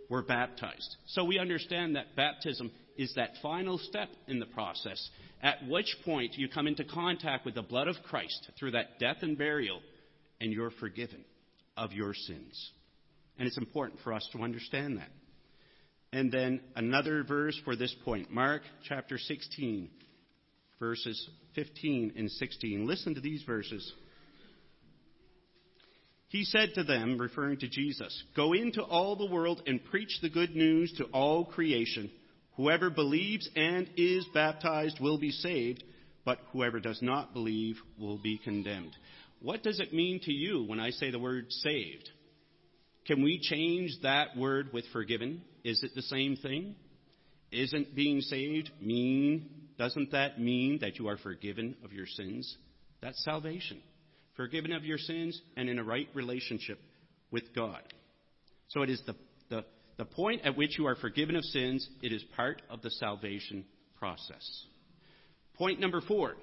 were 0.07 0.21
baptized. 0.21 0.95
So 1.07 1.23
we 1.23 1.39
understand 1.39 1.95
that 1.95 2.15
baptism 2.15 2.71
is 2.97 3.13
that 3.15 3.31
final 3.41 3.79
step 3.79 4.09
in 4.27 4.39
the 4.39 4.45
process, 4.45 5.09
at 5.41 5.67
which 5.67 5.97
point 6.05 6.35
you 6.37 6.47
come 6.49 6.67
into 6.67 6.85
contact 6.85 7.45
with 7.45 7.55
the 7.55 7.63
blood 7.63 7.87
of 7.87 7.95
Christ 8.03 8.51
through 8.59 8.71
that 8.71 8.99
death 8.99 9.17
and 9.21 9.37
burial, 9.37 9.81
and 10.39 10.53
you're 10.53 10.71
forgiven 10.71 11.25
of 11.77 11.93
your 11.93 12.13
sins. 12.13 12.71
And 13.37 13.47
it's 13.47 13.57
important 13.57 13.99
for 14.03 14.13
us 14.13 14.27
to 14.33 14.41
understand 14.41 14.97
that. 14.97 15.11
And 16.13 16.31
then 16.31 16.61
another 16.75 17.23
verse 17.23 17.59
for 17.65 17.75
this 17.75 17.93
point 18.05 18.31
Mark 18.31 18.61
chapter 18.87 19.17
16, 19.17 19.89
verses 20.79 21.29
15 21.55 22.13
and 22.15 22.31
16. 22.31 22.85
Listen 22.85 23.15
to 23.15 23.21
these 23.21 23.43
verses. 23.43 23.91
He 26.29 26.43
said 26.43 26.73
to 26.75 26.83
them, 26.83 27.17
referring 27.17 27.59
to 27.59 27.67
Jesus, 27.67 28.23
Go 28.35 28.53
into 28.53 28.81
all 28.81 29.15
the 29.15 29.31
world 29.31 29.61
and 29.67 29.83
preach 29.83 30.19
the 30.21 30.29
good 30.29 30.55
news 30.55 30.93
to 30.97 31.05
all 31.05 31.45
creation. 31.45 32.11
Whoever 32.57 32.89
believes 32.89 33.49
and 33.55 33.89
is 33.97 34.25
baptized 34.33 34.99
will 34.99 35.17
be 35.17 35.31
saved, 35.31 35.83
but 36.23 36.39
whoever 36.51 36.79
does 36.79 37.01
not 37.01 37.33
believe 37.33 37.77
will 37.99 38.17
be 38.17 38.37
condemned. 38.37 38.95
What 39.41 39.63
does 39.63 39.79
it 39.79 39.93
mean 39.93 40.19
to 40.23 40.31
you 40.31 40.63
when 40.63 40.79
I 40.79 40.91
say 40.91 41.11
the 41.11 41.19
word 41.19 41.51
saved? 41.51 42.09
Can 43.05 43.23
we 43.23 43.39
change 43.39 43.91
that 44.01 44.35
word 44.35 44.71
with 44.73 44.85
forgiven? 44.91 45.41
Is 45.63 45.83
it 45.83 45.91
the 45.93 46.01
same 46.01 46.35
thing? 46.35 46.75
Isn't 47.51 47.95
being 47.95 48.21
saved 48.21 48.71
mean, 48.81 49.49
doesn't 49.77 50.11
that 50.11 50.39
mean 50.39 50.79
that 50.81 50.97
you 50.97 51.07
are 51.07 51.17
forgiven 51.17 51.75
of 51.83 51.93
your 51.93 52.07
sins? 52.07 52.57
That's 53.01 53.23
salvation. 53.23 53.81
Forgiven 54.35 54.71
of 54.71 54.83
your 54.83 54.97
sins 54.97 55.39
and 55.55 55.69
in 55.69 55.79
a 55.79 55.83
right 55.83 56.09
relationship 56.13 56.79
with 57.31 57.53
God. 57.55 57.81
So 58.69 58.81
it 58.81 58.89
is 58.89 59.01
the, 59.05 59.15
the, 59.49 59.65
the 59.97 60.05
point 60.05 60.41
at 60.43 60.57
which 60.57 60.77
you 60.77 60.87
are 60.87 60.95
forgiven 60.95 61.35
of 61.35 61.43
sins, 61.45 61.87
it 62.01 62.11
is 62.11 62.23
part 62.35 62.61
of 62.69 62.81
the 62.81 62.89
salvation 62.89 63.65
process. 63.97 64.65
Point 65.55 65.79
number 65.79 66.01
four 66.01 66.35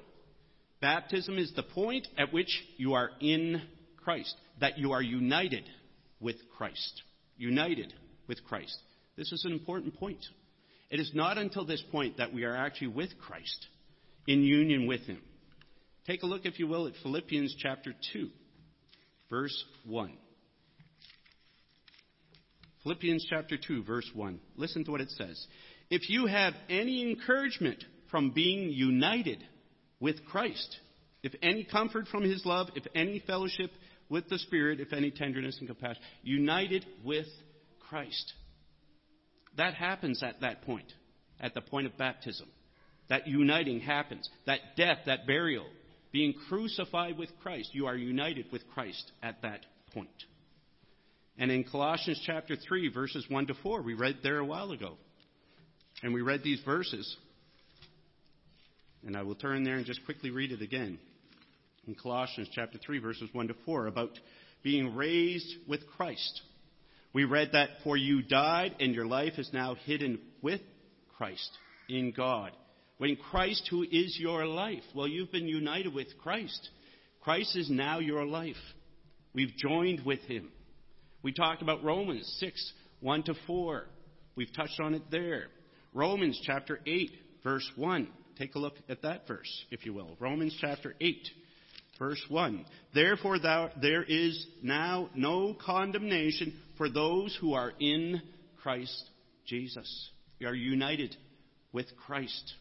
baptism 0.83 1.39
is 1.39 1.51
the 1.55 1.63
point 1.63 2.07
at 2.19 2.35
which 2.35 2.63
you 2.77 2.93
are 2.93 3.11
in 3.21 3.63
Christ, 4.05 4.35
that 4.61 4.77
you 4.77 4.93
are 4.93 5.01
united 5.01 5.65
with 6.21 6.37
Christ. 6.59 7.03
United 7.39 7.95
with 8.29 8.45
Christ. 8.45 8.77
This 9.17 9.33
is 9.33 9.45
an 9.47 9.53
important 9.53 9.99
point. 9.99 10.23
It 10.91 11.01
is 11.01 11.13
not 11.15 11.39
until 11.39 11.65
this 11.65 11.83
point 11.91 12.19
that 12.19 12.35
we 12.35 12.45
are 12.45 12.55
actually 12.55 12.89
with 12.89 13.11
Christ, 13.19 13.67
in 14.27 14.43
union 14.43 14.87
with 14.87 15.01
Him. 15.03 15.23
Take 16.07 16.25
a 16.25 16.27
look, 16.27 16.45
if 16.45 16.59
you 16.59 16.67
will, 16.67 16.87
at 16.87 16.95
Philippians 17.03 17.55
chapter 17.59 17.95
2, 18.13 18.29
verse 19.31 19.65
1. 19.87 20.13
Philippians 22.83 23.25
chapter 23.31 23.57
2, 23.57 23.85
verse 23.85 24.11
1. 24.13 24.41
Listen 24.57 24.85
to 24.85 24.91
what 24.91 25.01
it 25.01 25.11
says. 25.11 25.47
If 25.89 26.11
you 26.11 26.27
have 26.27 26.55
any 26.69 27.03
encouragement 27.09 27.85
from 28.11 28.31
being 28.31 28.71
united 28.71 29.43
with 30.03 30.25
Christ, 30.27 30.77
if 31.23 31.33
any 31.43 31.63
comfort 31.63 32.09
from 32.09 32.25
his 32.25 32.45
love, 32.45 32.67
if 32.75 32.85
any 32.93 33.23
fellowship 33.25 33.71
with 34.09 34.29
the 34.29 34.39
Spirit, 34.41 34.81
if 34.81 34.93
any 34.93 35.13
tenderness 35.13 35.57
and 35.61 35.69
compassion, 35.69 36.03
united 36.23 36.85
with 37.05 37.29
Christ. 37.89 38.33
That 39.57 39.75
happens 39.75 40.23
at 40.25 40.41
that 40.41 40.63
point, 40.63 40.93
at 41.41 41.55
the 41.55 41.61
point 41.61 41.87
of 41.87 41.97
baptism. 41.97 42.49
That 43.09 43.29
uniting 43.29 43.79
happens. 43.79 44.29
That 44.47 44.59
death, 44.77 44.99
that 45.07 45.27
burial, 45.27 45.67
being 46.11 46.35
crucified 46.49 47.17
with 47.17 47.31
Christ. 47.41 47.71
You 47.73 47.87
are 47.87 47.97
united 47.97 48.47
with 48.51 48.63
Christ 48.75 49.13
at 49.23 49.41
that 49.43 49.61
point. 49.95 50.09
And 51.39 51.51
in 51.51 51.65
Colossians 51.65 52.21
chapter 52.27 52.57
3, 52.57 52.93
verses 52.93 53.25
1 53.29 53.47
to 53.47 53.55
4, 53.63 53.83
we 53.83 53.95
read 53.95 54.19
there 54.23 54.39
a 54.39 54.45
while 54.45 54.73
ago. 54.73 54.97
And 56.03 56.13
we 56.13 56.23
read 56.23 56.43
these 56.43 56.61
verses. 56.65 57.17
And 59.07 59.17
I 59.17 59.23
will 59.23 59.35
turn 59.35 59.65
there 59.65 59.77
and 59.77 59.87
just 59.87 60.05
quickly 60.05 60.31
read 60.31 60.53
it 60.53 60.63
again. 60.63 60.99
In 61.87 61.95
Colossians 61.95 62.49
chapter 62.53 62.79
3, 62.79 62.99
verses 62.99 63.29
1 63.33 63.49
to 63.49 63.55
4, 63.65 63.87
about 63.89 64.11
being 64.63 64.95
raised 64.95 65.55
with 65.69 65.81
Christ. 65.97 66.43
We 67.13 67.25
read 67.25 67.51
that, 67.53 67.71
For 67.83 67.97
you 67.97 68.23
died, 68.23 68.77
and 68.79 68.95
your 68.95 69.07
life 69.07 69.35
is 69.39 69.51
now 69.53 69.75
hidden 69.75 70.21
with 70.41 70.61
Christ 71.17 71.51
in 71.89 72.13
God. 72.17 72.53
When 72.99 73.17
Christ, 73.17 73.67
who 73.71 73.83
is 73.83 74.17
your 74.21 74.47
life, 74.47 74.85
well, 74.95 75.09
you've 75.09 75.33
been 75.33 75.49
united 75.49 75.93
with 75.93 76.07
Christ. 76.23 76.71
Christ 77.21 77.57
is 77.57 77.69
now 77.69 77.99
your 77.99 78.25
life. 78.25 78.57
We've 79.35 79.55
joined 79.57 80.05
with 80.05 80.21
him. 80.21 80.51
We 81.23 81.33
talked 81.33 81.63
about 81.63 81.83
Romans 81.83 82.33
6, 82.39 82.73
1 83.01 83.23
to 83.25 83.35
4. 83.47 83.87
We've 84.37 84.55
touched 84.55 84.81
on 84.81 84.95
it 84.95 85.03
there. 85.11 85.47
Romans 85.93 86.41
chapter 86.45 86.81
8, 86.87 87.11
verse 87.43 87.69
1. 87.77 88.09
Take 88.39 88.55
a 88.55 88.59
look 88.59 88.75
at 88.89 89.03
that 89.03 89.27
verse, 89.27 89.65
if 89.71 89.85
you 89.85 89.93
will. 89.93 90.17
Romans 90.19 90.57
chapter 90.61 90.95
8, 91.01 91.29
verse 91.99 92.23
1. 92.29 92.65
Therefore, 92.95 93.39
thou, 93.39 93.71
there 93.81 94.03
is 94.03 94.47
now 94.63 95.11
no 95.15 95.55
condemnation 95.55 96.55
for 96.77 96.89
those 96.89 97.37
who 97.41 97.55
are 97.55 97.73
in 97.79 98.23
Christ 98.63 99.05
Jesus. 99.47 100.11
We 100.41 100.47
are 100.47 100.55
united 100.55 101.17
with 101.73 101.87
Christ. 102.07 102.55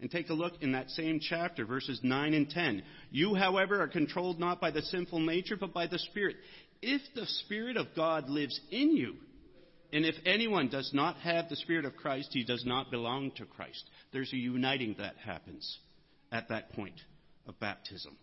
And 0.00 0.10
take 0.10 0.28
a 0.28 0.34
look 0.34 0.54
in 0.60 0.72
that 0.72 0.90
same 0.90 1.20
chapter, 1.20 1.64
verses 1.64 2.00
9 2.02 2.34
and 2.34 2.48
10. 2.48 2.82
You, 3.10 3.34
however, 3.34 3.80
are 3.80 3.88
controlled 3.88 4.38
not 4.38 4.60
by 4.60 4.70
the 4.70 4.82
sinful 4.82 5.20
nature, 5.20 5.56
but 5.56 5.72
by 5.72 5.86
the 5.86 5.98
Spirit. 5.98 6.36
If 6.82 7.00
the 7.14 7.26
Spirit 7.26 7.76
of 7.76 7.88
God 7.96 8.28
lives 8.28 8.60
in 8.70 8.94
you, 8.94 9.14
and 9.92 10.04
if 10.04 10.14
anyone 10.24 10.68
does 10.68 10.90
not 10.92 11.16
have 11.18 11.48
the 11.48 11.56
Spirit 11.56 11.84
of 11.84 11.96
Christ, 11.96 12.30
he 12.32 12.44
does 12.44 12.64
not 12.64 12.90
belong 12.90 13.30
to 13.36 13.44
Christ. 13.44 13.84
There's 14.12 14.32
a 14.32 14.36
uniting 14.36 14.96
that 14.98 15.16
happens 15.24 15.78
at 16.32 16.48
that 16.48 16.72
point 16.72 17.00
of 17.46 17.58
baptism. 17.60 18.16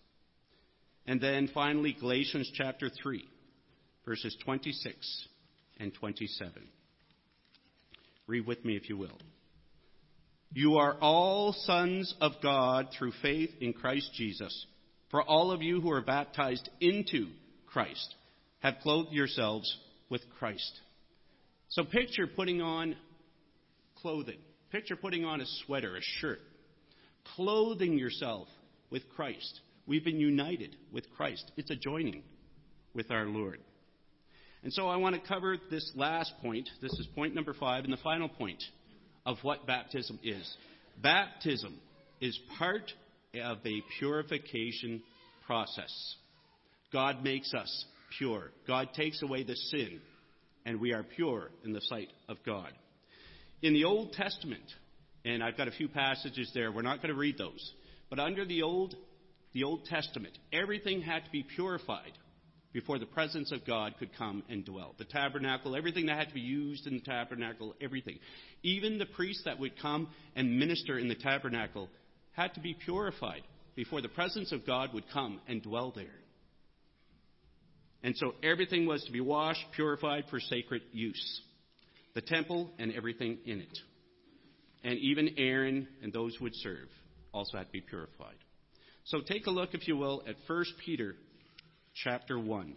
And 1.05 1.19
then 1.19 1.49
finally, 1.53 1.95
Galatians 1.99 2.51
chapter 2.53 2.89
3, 2.89 3.27
verses 4.05 4.35
26 4.43 5.27
and 5.79 5.93
27. 5.93 6.51
Read 8.27 8.45
with 8.47 8.63
me 8.63 8.75
if 8.77 8.89
you 8.89 8.97
will. 8.97 9.17
You 10.53 10.77
are 10.77 10.97
all 11.01 11.53
sons 11.53 12.13
of 12.21 12.33
God 12.41 12.89
through 12.97 13.13
faith 13.21 13.49
in 13.59 13.73
Christ 13.73 14.11
Jesus. 14.13 14.65
For 15.09 15.21
all 15.21 15.51
of 15.51 15.61
you 15.61 15.81
who 15.81 15.91
are 15.91 16.01
baptized 16.01 16.69
into 16.79 17.27
Christ 17.67 18.15
have 18.59 18.75
clothed 18.81 19.11
yourselves 19.11 19.77
with 20.09 20.21
Christ. 20.37 20.79
So 21.69 21.83
picture 21.83 22.27
putting 22.27 22.61
on 22.61 22.95
clothing. 24.01 24.37
Picture 24.71 24.95
putting 24.95 25.25
on 25.25 25.41
a 25.41 25.45
sweater, 25.65 25.95
a 25.95 26.01
shirt. 26.19 26.39
Clothing 27.35 27.97
yourself 27.97 28.47
with 28.89 29.03
Christ. 29.15 29.61
We've 29.87 30.03
been 30.03 30.19
united 30.19 30.75
with 30.91 31.05
Christ. 31.15 31.51
It's 31.57 31.71
a 31.71 31.75
joining 31.75 32.23
with 32.93 33.11
our 33.11 33.25
Lord. 33.25 33.59
And 34.63 34.71
so 34.71 34.87
I 34.87 34.95
want 34.97 35.15
to 35.15 35.27
cover 35.27 35.57
this 35.69 35.91
last 35.95 36.33
point. 36.41 36.69
This 36.81 36.93
is 36.93 37.07
point 37.15 37.35
number 37.35 37.53
five, 37.53 37.83
and 37.83 37.91
the 37.91 37.97
final 37.97 38.29
point 38.29 38.63
of 39.25 39.37
what 39.41 39.67
baptism 39.67 40.19
is. 40.23 40.57
Baptism 41.01 41.77
is 42.21 42.37
part 42.57 42.91
of 43.41 43.57
a 43.65 43.83
purification 43.99 45.01
process. 45.45 46.15
God 46.93 47.23
makes 47.23 47.53
us 47.53 47.85
pure. 48.17 48.51
God 48.67 48.89
takes 48.95 49.21
away 49.21 49.43
the 49.43 49.55
sin, 49.55 49.99
and 50.65 50.79
we 50.79 50.93
are 50.93 51.03
pure 51.03 51.49
in 51.63 51.73
the 51.73 51.81
sight 51.81 52.09
of 52.27 52.37
God. 52.45 52.71
In 53.61 53.73
the 53.73 53.85
Old 53.85 54.13
Testament, 54.13 54.63
and 55.25 55.43
I've 55.43 55.57
got 55.57 55.67
a 55.67 55.71
few 55.71 55.87
passages 55.87 56.51
there, 56.53 56.71
we're 56.71 56.81
not 56.81 56.97
going 56.97 57.13
to 57.13 57.19
read 57.19 57.37
those, 57.37 57.73
but 58.09 58.19
under 58.19 58.45
the 58.45 58.63
Old 58.63 58.95
the 59.53 59.63
Old 59.63 59.85
Testament, 59.85 60.37
everything 60.51 61.01
had 61.01 61.25
to 61.25 61.31
be 61.31 61.43
purified 61.43 62.11
before 62.73 62.97
the 62.97 63.05
presence 63.05 63.51
of 63.51 63.65
God 63.65 63.93
could 63.99 64.17
come 64.17 64.43
and 64.49 64.65
dwell. 64.65 64.95
The 64.97 65.05
tabernacle, 65.05 65.75
everything 65.75 66.07
that 66.07 66.17
had 66.17 66.29
to 66.29 66.33
be 66.33 66.41
used 66.41 66.87
in 66.87 66.95
the 66.95 67.01
tabernacle, 67.01 67.75
everything. 67.79 68.17
Even 68.63 68.97
the 68.97 69.05
priests 69.05 69.43
that 69.45 69.59
would 69.59 69.79
come 69.79 70.09
and 70.35 70.57
minister 70.59 70.97
in 70.97 71.07
the 71.07 71.15
tabernacle 71.15 71.87
had 72.31 72.55
to 72.55 72.59
be 72.59 72.73
purified 72.73 73.43
before 73.75 74.01
the 74.01 74.09
presence 74.09 74.51
of 74.51 74.65
God 74.65 74.91
would 74.93 75.07
come 75.13 75.39
and 75.47 75.61
dwell 75.61 75.93
there. 75.95 76.22
And 78.03 78.15
so 78.17 78.33
everything 78.43 78.85
was 78.85 79.03
to 79.05 79.11
be 79.11 79.21
washed, 79.21 79.63
purified 79.75 80.25
for 80.29 80.39
sacred 80.39 80.81
use. 80.91 81.41
The 82.13 82.21
temple 82.21 82.69
and 82.77 82.93
everything 82.93 83.39
in 83.45 83.61
it. 83.61 83.79
And 84.83 84.99
even 84.99 85.35
Aaron 85.37 85.87
and 86.01 86.11
those 86.11 86.35
who 86.35 86.43
would 86.43 86.55
serve 86.55 86.89
also 87.33 87.57
had 87.57 87.67
to 87.67 87.71
be 87.71 87.81
purified. 87.81 88.35
So 89.05 89.21
take 89.21 89.47
a 89.47 89.51
look, 89.51 89.73
if 89.73 89.87
you 89.87 89.97
will, 89.97 90.21
at 90.27 90.35
1 90.47 90.65
Peter 90.85 91.15
chapter 91.95 92.37
1. 92.37 92.75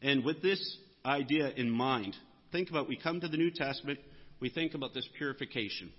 And 0.00 0.24
with 0.24 0.42
this 0.42 0.78
idea 1.04 1.50
in 1.50 1.70
mind, 1.70 2.16
think 2.50 2.70
about 2.70 2.88
we 2.88 2.96
come 2.96 3.20
to 3.20 3.28
the 3.28 3.36
New 3.36 3.50
Testament, 3.50 3.98
we 4.40 4.50
think 4.50 4.74
about 4.74 4.94
this 4.94 5.08
purification. 5.16 5.92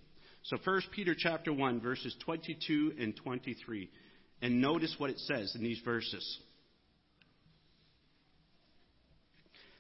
So 0.44 0.58
1 0.64 0.82
Peter 0.92 1.16
chapter 1.18 1.54
1 1.54 1.80
verses 1.80 2.16
22 2.26 2.94
and 3.00 3.16
23. 3.16 3.90
And 4.42 4.62
notice 4.62 4.94
what 4.98 5.10
it 5.10 5.20
says 5.20 5.54
in 5.56 5.64
these 5.64 5.80
verses. 5.86 6.40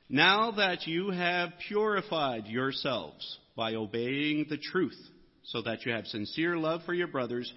Now 0.09 0.51
that 0.51 0.85
you 0.87 1.09
have 1.09 1.51
purified 1.67 2.47
yourselves 2.47 3.39
by 3.55 3.75
obeying 3.75 4.47
the 4.49 4.57
truth, 4.57 4.97
so 5.43 5.61
that 5.61 5.85
you 5.85 5.91
have 5.91 6.05
sincere 6.07 6.57
love 6.57 6.81
for 6.85 6.93
your 6.93 7.07
brothers, 7.07 7.51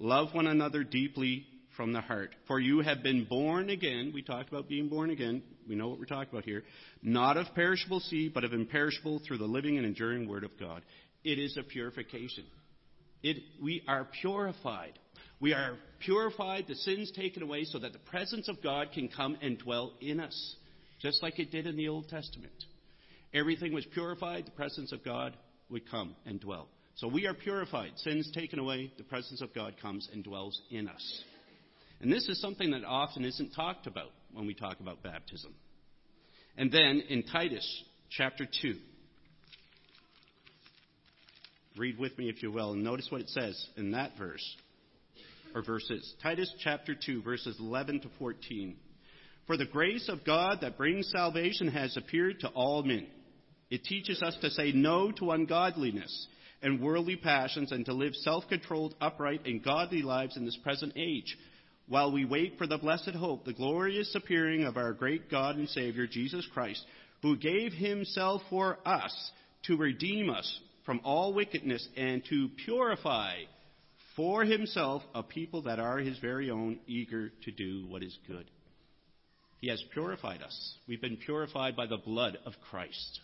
Love 0.00 0.32
one 0.32 0.46
another 0.46 0.82
deeply 0.82 1.46
from 1.76 1.92
the 1.92 2.00
heart. 2.00 2.34
For 2.48 2.58
you 2.58 2.80
have 2.80 3.02
been 3.02 3.26
born 3.26 3.68
again. 3.68 4.12
We 4.14 4.22
talked 4.22 4.48
about 4.48 4.66
being 4.66 4.88
born 4.88 5.10
again. 5.10 5.42
We 5.68 5.74
know 5.74 5.88
what 5.88 5.98
we're 5.98 6.06
talking 6.06 6.30
about 6.32 6.46
here. 6.46 6.62
Not 7.02 7.36
of 7.36 7.54
perishable 7.54 8.00
seed, 8.00 8.32
but 8.32 8.42
of 8.42 8.54
imperishable 8.54 9.20
through 9.20 9.38
the 9.38 9.44
living 9.44 9.76
and 9.76 9.84
enduring 9.84 10.26
word 10.26 10.42
of 10.42 10.58
God. 10.58 10.82
It 11.22 11.38
is 11.38 11.58
a 11.58 11.62
purification. 11.62 12.44
It, 13.22 13.42
we 13.62 13.82
are 13.86 14.08
purified. 14.22 14.98
We 15.38 15.52
are 15.52 15.76
purified, 15.98 16.64
the 16.66 16.76
sins 16.76 17.12
taken 17.12 17.42
away, 17.42 17.64
so 17.64 17.78
that 17.78 17.92
the 17.92 17.98
presence 17.98 18.48
of 18.48 18.62
God 18.62 18.88
can 18.94 19.08
come 19.08 19.36
and 19.42 19.58
dwell 19.58 19.92
in 20.00 20.18
us, 20.18 20.56
just 21.00 21.22
like 21.22 21.38
it 21.38 21.50
did 21.50 21.66
in 21.66 21.76
the 21.76 21.88
Old 21.88 22.08
Testament. 22.08 22.52
Everything 23.32 23.72
was 23.72 23.86
purified, 23.86 24.46
the 24.46 24.50
presence 24.52 24.92
of 24.92 25.04
God 25.04 25.36
would 25.68 25.88
come 25.90 26.14
and 26.26 26.40
dwell. 26.40 26.68
So 26.96 27.08
we 27.08 27.26
are 27.26 27.34
purified, 27.34 27.92
sins 27.96 28.30
taken 28.32 28.58
away, 28.58 28.92
the 28.98 29.04
presence 29.04 29.40
of 29.40 29.54
God 29.54 29.76
comes 29.80 30.08
and 30.12 30.22
dwells 30.22 30.60
in 30.70 30.88
us. 30.88 31.22
And 32.00 32.12
this 32.12 32.28
is 32.28 32.40
something 32.40 32.70
that 32.72 32.84
often 32.84 33.24
isn't 33.24 33.54
talked 33.54 33.86
about 33.86 34.10
when 34.32 34.46
we 34.46 34.54
talk 34.54 34.80
about 34.80 35.02
baptism. 35.02 35.54
And 36.56 36.72
then 36.72 37.02
in 37.08 37.22
Titus 37.22 37.84
chapter 38.10 38.46
2, 38.62 38.74
read 41.76 41.98
with 41.98 42.18
me 42.18 42.28
if 42.28 42.42
you 42.42 42.50
will, 42.50 42.72
and 42.72 42.82
notice 42.82 43.06
what 43.10 43.20
it 43.20 43.28
says 43.28 43.68
in 43.76 43.92
that 43.92 44.18
verse, 44.18 44.44
or 45.54 45.62
verses. 45.62 46.14
Titus 46.22 46.52
chapter 46.62 46.94
2, 46.94 47.22
verses 47.22 47.56
11 47.60 48.00
to 48.00 48.08
14. 48.18 48.76
For 49.46 49.56
the 49.56 49.66
grace 49.66 50.08
of 50.08 50.24
God 50.24 50.58
that 50.60 50.76
brings 50.76 51.10
salvation 51.10 51.68
has 51.68 51.96
appeared 51.96 52.40
to 52.40 52.48
all 52.48 52.82
men. 52.82 53.06
It 53.70 53.84
teaches 53.84 54.22
us 54.22 54.36
to 54.40 54.50
say 54.50 54.72
no 54.72 55.12
to 55.12 55.30
ungodliness 55.30 56.28
and 56.62 56.80
worldly 56.80 57.16
passions 57.16 57.72
and 57.72 57.84
to 57.86 57.94
live 57.94 58.14
self 58.16 58.44
controlled, 58.48 58.94
upright, 59.00 59.46
and 59.46 59.62
godly 59.62 60.02
lives 60.02 60.36
in 60.36 60.44
this 60.44 60.58
present 60.62 60.92
age, 60.96 61.36
while 61.88 62.12
we 62.12 62.24
wait 62.24 62.58
for 62.58 62.66
the 62.66 62.78
blessed 62.78 63.10
hope, 63.10 63.44
the 63.44 63.52
glorious 63.52 64.14
appearing 64.14 64.64
of 64.64 64.76
our 64.76 64.92
great 64.92 65.30
God 65.30 65.56
and 65.56 65.68
Savior, 65.68 66.06
Jesus 66.06 66.46
Christ, 66.52 66.84
who 67.22 67.36
gave 67.36 67.72
himself 67.72 68.42
for 68.50 68.78
us 68.84 69.30
to 69.64 69.76
redeem 69.76 70.30
us 70.30 70.60
from 70.84 71.00
all 71.04 71.32
wickedness 71.34 71.86
and 71.96 72.22
to 72.30 72.48
purify 72.64 73.34
for 74.16 74.44
himself 74.44 75.02
a 75.14 75.22
people 75.22 75.62
that 75.62 75.78
are 75.78 75.98
his 75.98 76.18
very 76.18 76.50
own, 76.50 76.78
eager 76.86 77.30
to 77.44 77.50
do 77.50 77.86
what 77.88 78.02
is 78.02 78.18
good. 78.26 78.50
He 79.60 79.68
has 79.68 79.82
purified 79.92 80.42
us. 80.42 80.74
We've 80.88 81.00
been 81.00 81.18
purified 81.18 81.76
by 81.76 81.86
the 81.86 81.98
blood 81.98 82.38
of 82.46 82.54
Christ. 82.70 83.20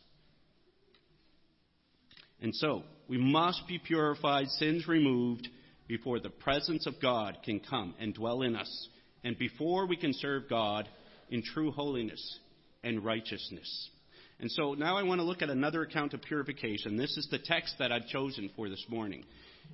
And 2.40 2.55
so, 2.55 2.83
we 3.09 3.16
must 3.16 3.66
be 3.66 3.78
purified, 3.78 4.49
sins 4.49 4.87
removed, 4.87 5.49
before 5.88 6.21
the 6.21 6.31
presence 6.31 6.87
of 6.87 7.00
God 7.00 7.38
can 7.45 7.61
come 7.61 7.95
and 7.99 8.12
dwell 8.12 8.43
in 8.43 8.57
us, 8.57 8.88
and 9.25 9.38
before 9.38 9.87
we 9.87 9.97
can 9.97 10.12
serve 10.12 10.49
God 10.49 10.88
in 11.31 11.43
true 11.43 11.71
holiness 11.71 12.38
and 12.83 13.05
righteousness. 13.05 13.90
And 14.38 14.50
so 14.50 14.75
now 14.75 14.99
I 14.99 15.02
want 15.02 15.21
to 15.21 15.25
look 15.25 15.40
at 15.40 15.49
another 15.49 15.83
account 15.83 16.12
of 16.12 16.21
purification. 16.21 16.97
This 16.97 17.16
is 17.16 17.26
the 17.31 17.38
text 17.38 17.76
that 17.78 17.90
I've 17.90 18.07
chosen 18.09 18.50
for 18.55 18.69
this 18.69 18.85
morning. 18.88 19.25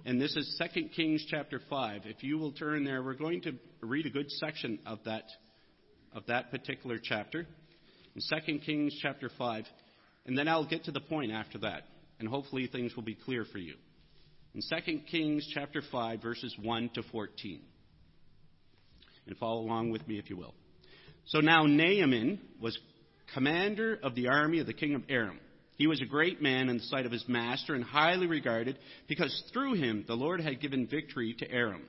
And 0.07 0.21
this 0.21 0.37
is 0.37 0.61
2 0.75 0.89
Kings 0.91 1.25
chapter 1.29 1.61
5. 1.69 2.03
If 2.05 2.23
you 2.23 2.39
will 2.39 2.53
turn 2.53 2.85
there, 2.85 3.03
we're 3.03 3.15
going 3.15 3.43
to 3.43 3.55
read 3.81 4.07
a 4.07 4.11
good 4.11 4.31
section 4.31 4.79
of 4.87 5.01
that, 5.05 5.25
of 6.15 6.27
that 6.27 6.51
particular 6.51 6.99
chapter. 7.03 7.47
In 8.15 8.41
2 8.47 8.59
Kings 8.59 8.97
chapter 9.01 9.31
5. 9.37 9.65
And 10.27 10.39
then 10.39 10.49
I'll 10.49 10.69
get 10.69 10.85
to 10.85 10.93
the 10.93 11.01
point 11.01 11.33
after 11.33 11.59
that 11.59 11.85
and 12.23 12.29
hopefully 12.29 12.69
things 12.69 12.95
will 12.95 13.03
be 13.03 13.17
clear 13.17 13.45
for 13.45 13.59
you. 13.59 13.75
In 14.55 14.63
2 14.63 15.01
Kings 15.11 15.45
chapter 15.53 15.83
5 15.91 16.23
verses 16.23 16.55
1 16.63 16.91
to 16.95 17.03
14. 17.11 17.61
And 19.27 19.37
follow 19.39 19.61
along 19.61 19.91
with 19.91 20.07
me 20.07 20.19
if 20.19 20.31
you 20.31 20.37
will. 20.37 20.55
So 21.27 21.41
now 21.41 21.67
Naaman 21.67 22.41
was 22.61 22.79
commander 23.35 23.99
of 24.03 24.15
the 24.15 24.29
army 24.29 24.61
of 24.61 24.67
the 24.67 24.73
king 24.73 24.95
of 24.95 25.03
Aram. 25.09 25.41
He 25.77 25.89
was 25.89 26.01
a 26.01 26.07
great 26.07 26.41
man 26.41 26.69
in 26.69 26.79
the 26.79 26.85
sight 26.85 27.07
of 27.07 27.13
his 27.13 27.25
master 27.27 27.75
and 27.75 27.83
highly 27.83 28.29
regarded 28.29 28.79
because 29.09 29.43
through 29.53 29.75
him 29.75 30.05
the 30.07 30.15
Lord 30.15 30.41
had 30.41 30.61
given 30.61 30.87
victory 30.87 31.35
to 31.41 31.51
Aram. 31.51 31.83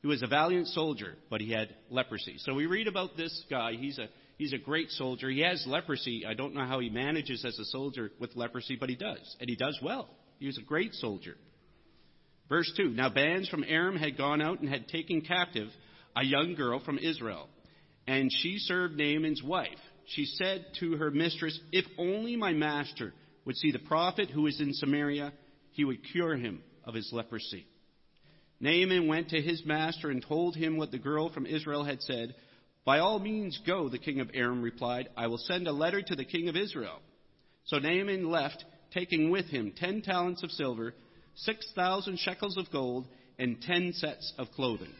He 0.00 0.06
was 0.06 0.22
a 0.22 0.26
valiant 0.26 0.68
soldier, 0.68 1.16
but 1.28 1.40
he 1.40 1.50
had 1.50 1.74
leprosy. 1.90 2.36
So 2.38 2.54
we 2.54 2.66
read 2.66 2.86
about 2.86 3.16
this 3.16 3.44
guy. 3.50 3.72
He's 3.72 3.98
a 3.98 4.08
He's 4.38 4.52
a 4.52 4.58
great 4.58 4.90
soldier. 4.92 5.28
He 5.28 5.40
has 5.40 5.64
leprosy. 5.66 6.24
I 6.24 6.34
don't 6.34 6.54
know 6.54 6.64
how 6.64 6.78
he 6.78 6.90
manages 6.90 7.44
as 7.44 7.58
a 7.58 7.64
soldier 7.66 8.12
with 8.20 8.36
leprosy, 8.36 8.76
but 8.78 8.88
he 8.88 8.94
does. 8.94 9.36
And 9.40 9.50
he 9.50 9.56
does 9.56 9.76
well. 9.82 10.08
He 10.38 10.46
was 10.46 10.58
a 10.58 10.62
great 10.62 10.94
soldier. 10.94 11.34
Verse 12.48 12.72
2 12.76 12.90
Now 12.90 13.10
bands 13.10 13.48
from 13.48 13.64
Aram 13.64 13.96
had 13.96 14.16
gone 14.16 14.40
out 14.40 14.60
and 14.60 14.68
had 14.68 14.86
taken 14.88 15.22
captive 15.22 15.68
a 16.16 16.24
young 16.24 16.54
girl 16.54 16.80
from 16.84 16.98
Israel. 16.98 17.48
And 18.06 18.30
she 18.32 18.58
served 18.58 18.96
Naaman's 18.96 19.42
wife. 19.42 19.78
She 20.06 20.24
said 20.24 20.64
to 20.78 20.96
her 20.96 21.10
mistress, 21.10 21.58
If 21.72 21.84
only 21.98 22.36
my 22.36 22.52
master 22.52 23.12
would 23.44 23.56
see 23.56 23.72
the 23.72 23.80
prophet 23.80 24.30
who 24.30 24.46
is 24.46 24.60
in 24.60 24.72
Samaria, 24.72 25.32
he 25.72 25.84
would 25.84 25.98
cure 26.12 26.36
him 26.36 26.62
of 26.84 26.94
his 26.94 27.10
leprosy. 27.12 27.66
Naaman 28.60 29.06
went 29.06 29.30
to 29.30 29.40
his 29.40 29.64
master 29.64 30.10
and 30.10 30.24
told 30.26 30.56
him 30.56 30.76
what 30.76 30.90
the 30.90 30.98
girl 30.98 31.30
from 31.30 31.46
Israel 31.46 31.84
had 31.84 32.02
said. 32.02 32.34
By 32.84 32.98
all 32.98 33.18
means 33.18 33.60
go, 33.66 33.88
the 33.88 33.98
king 33.98 34.20
of 34.20 34.30
Aram 34.34 34.62
replied. 34.62 35.08
I 35.16 35.26
will 35.28 35.38
send 35.38 35.68
a 35.68 35.72
letter 35.72 36.02
to 36.02 36.16
the 36.16 36.24
king 36.24 36.48
of 36.48 36.56
Israel. 36.56 37.00
So 37.66 37.78
Naaman 37.78 38.30
left, 38.30 38.64
taking 38.92 39.30
with 39.30 39.46
him 39.46 39.72
ten 39.76 40.02
talents 40.02 40.42
of 40.42 40.50
silver, 40.50 40.94
six 41.34 41.70
thousand 41.74 42.18
shekels 42.18 42.56
of 42.56 42.70
gold, 42.72 43.06
and 43.38 43.60
ten 43.62 43.92
sets 43.92 44.32
of 44.38 44.50
clothing. 44.52 44.92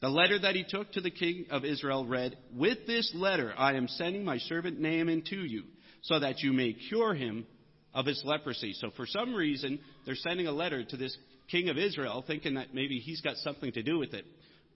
The 0.00 0.08
letter 0.08 0.38
that 0.38 0.54
he 0.54 0.64
took 0.68 0.92
to 0.92 1.00
the 1.00 1.10
king 1.10 1.46
of 1.50 1.64
Israel 1.64 2.06
read, 2.06 2.36
With 2.54 2.86
this 2.86 3.12
letter 3.14 3.54
I 3.56 3.74
am 3.74 3.88
sending 3.88 4.24
my 4.24 4.38
servant 4.38 4.80
Naaman 4.80 5.22
to 5.30 5.36
you, 5.36 5.64
so 6.02 6.18
that 6.18 6.40
you 6.40 6.52
may 6.52 6.72
cure 6.72 7.14
him 7.14 7.46
of 7.94 8.06
his 8.06 8.22
leprosy. 8.24 8.72
So 8.74 8.90
for 8.96 9.06
some 9.06 9.34
reason, 9.34 9.78
they're 10.04 10.14
sending 10.14 10.46
a 10.46 10.52
letter 10.52 10.84
to 10.84 10.96
this 10.96 11.16
king 11.50 11.68
of 11.68 11.78
Israel, 11.78 12.24
thinking 12.26 12.54
that 12.54 12.74
maybe 12.74 12.98
he's 12.98 13.20
got 13.20 13.36
something 13.36 13.72
to 13.72 13.82
do 13.82 13.98
with 13.98 14.14
it. 14.14 14.24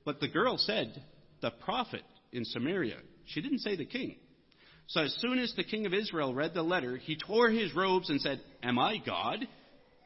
But 0.05 0.21
the 0.21 0.29
girl 0.29 0.59
said, 0.59 1.03
The 1.41 1.51
prophet 1.51 2.03
in 2.33 2.45
Samaria. 2.45 2.99
She 3.27 3.41
didn't 3.41 3.61
say 3.61 3.77
the 3.77 3.85
king. 3.85 4.17
So 4.89 5.01
as 5.01 5.17
soon 5.21 5.39
as 5.39 5.53
the 5.57 5.65
king 5.65 5.87
of 5.87 5.95
Israel 5.95 6.35
read 6.35 6.53
the 6.53 6.63
letter, 6.63 6.97
he 6.97 7.17
tore 7.17 7.49
his 7.49 7.75
robes 7.75 8.11
and 8.11 8.21
said, 8.21 8.41
Am 8.63 8.79
I 8.79 8.99
God? 8.99 9.47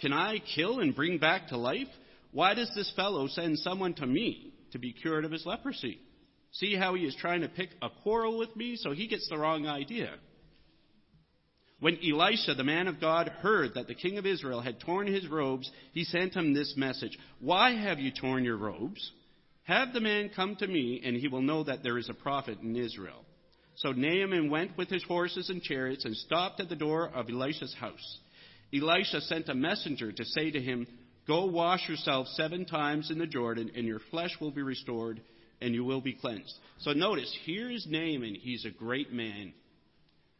Can 0.01 0.13
I 0.13 0.39
kill 0.55 0.79
and 0.79 0.95
bring 0.95 1.19
back 1.19 1.49
to 1.49 1.57
life? 1.57 1.89
Why 2.31 2.55
does 2.55 2.71
this 2.77 2.93
fellow 2.95 3.27
send 3.27 3.59
someone 3.59 3.95
to 3.95 4.07
me 4.07 4.53
to 4.73 4.79
be 4.79 4.93
cured 4.93 5.25
of 5.25 5.33
his 5.33 5.47
leprosy? 5.47 5.99
See 6.53 6.77
how 6.77 6.95
he 6.95 7.03
is 7.03 7.17
trying 7.17 7.41
to 7.41 7.49
pick 7.49 7.71
a 7.83 7.89
quarrel 8.03 8.39
with 8.39 8.55
me? 8.55 8.77
So 8.77 8.93
he 8.93 9.09
gets 9.09 9.29
the 9.29 9.39
wrong 9.39 9.67
idea. 9.67 10.15
When 11.81 11.99
Elisha, 12.05 12.55
the 12.55 12.65
man 12.65 12.89
of 12.89 13.01
God, 13.01 13.29
heard 13.29 13.75
that 13.75 13.87
the 13.87 13.95
king 13.95 14.19
of 14.19 14.27
Israel 14.27 14.61
had 14.61 14.81
torn 14.81 15.07
his 15.07 15.29
robes, 15.29 15.71
he 15.93 16.05
sent 16.05 16.35
him 16.35 16.53
this 16.53 16.75
message 16.77 17.17
Why 17.41 17.75
have 17.75 18.01
you 18.01 18.11
torn 18.11 18.45
your 18.45 18.57
robes? 18.57 19.13
Have 19.65 19.93
the 19.93 20.01
man 20.01 20.31
come 20.35 20.57
to 20.57 20.67
me, 20.67 21.03
and 21.05 21.17
he 21.17 21.29
will 21.29 21.43
know 21.43 21.63
that 21.65 21.83
there 21.83 21.99
is 21.99 22.09
a 22.09 22.15
prophet 22.15 22.59
in 22.63 22.75
Israel. 22.75 23.25
So 23.77 23.93
Naaman 23.93 24.51
went 24.51 24.77
with 24.77 24.89
his 24.89 25.05
horses 25.05 25.51
and 25.51 25.63
chariots 25.63 26.05
and 26.05 26.17
stopped 26.17 26.59
at 26.59 26.69
the 26.69 26.75
door 26.75 27.11
of 27.15 27.29
Elisha's 27.29 27.75
house. 27.79 28.19
Elisha 28.75 29.21
sent 29.21 29.49
a 29.49 29.55
messenger 29.55 30.11
to 30.11 30.25
say 30.25 30.51
to 30.51 30.61
him, 30.61 30.87
Go 31.29 31.45
wash 31.45 31.89
yourself 31.89 32.27
seven 32.29 32.65
times 32.65 33.11
in 33.11 33.19
the 33.19 33.27
Jordan, 33.27 33.71
and 33.77 33.87
your 33.87 34.01
flesh 34.11 34.31
will 34.41 34.51
be 34.51 34.63
restored, 34.63 35.21
and 35.61 35.75
you 35.75 35.85
will 35.85 36.01
be 36.01 36.15
cleansed. 36.15 36.55
So 36.81 36.93
notice, 36.93 37.33
here 37.45 37.71
is 37.71 37.87
Naaman. 37.89 38.35
He's 38.35 38.65
a 38.65 38.71
great 38.71 39.13
man. 39.13 39.53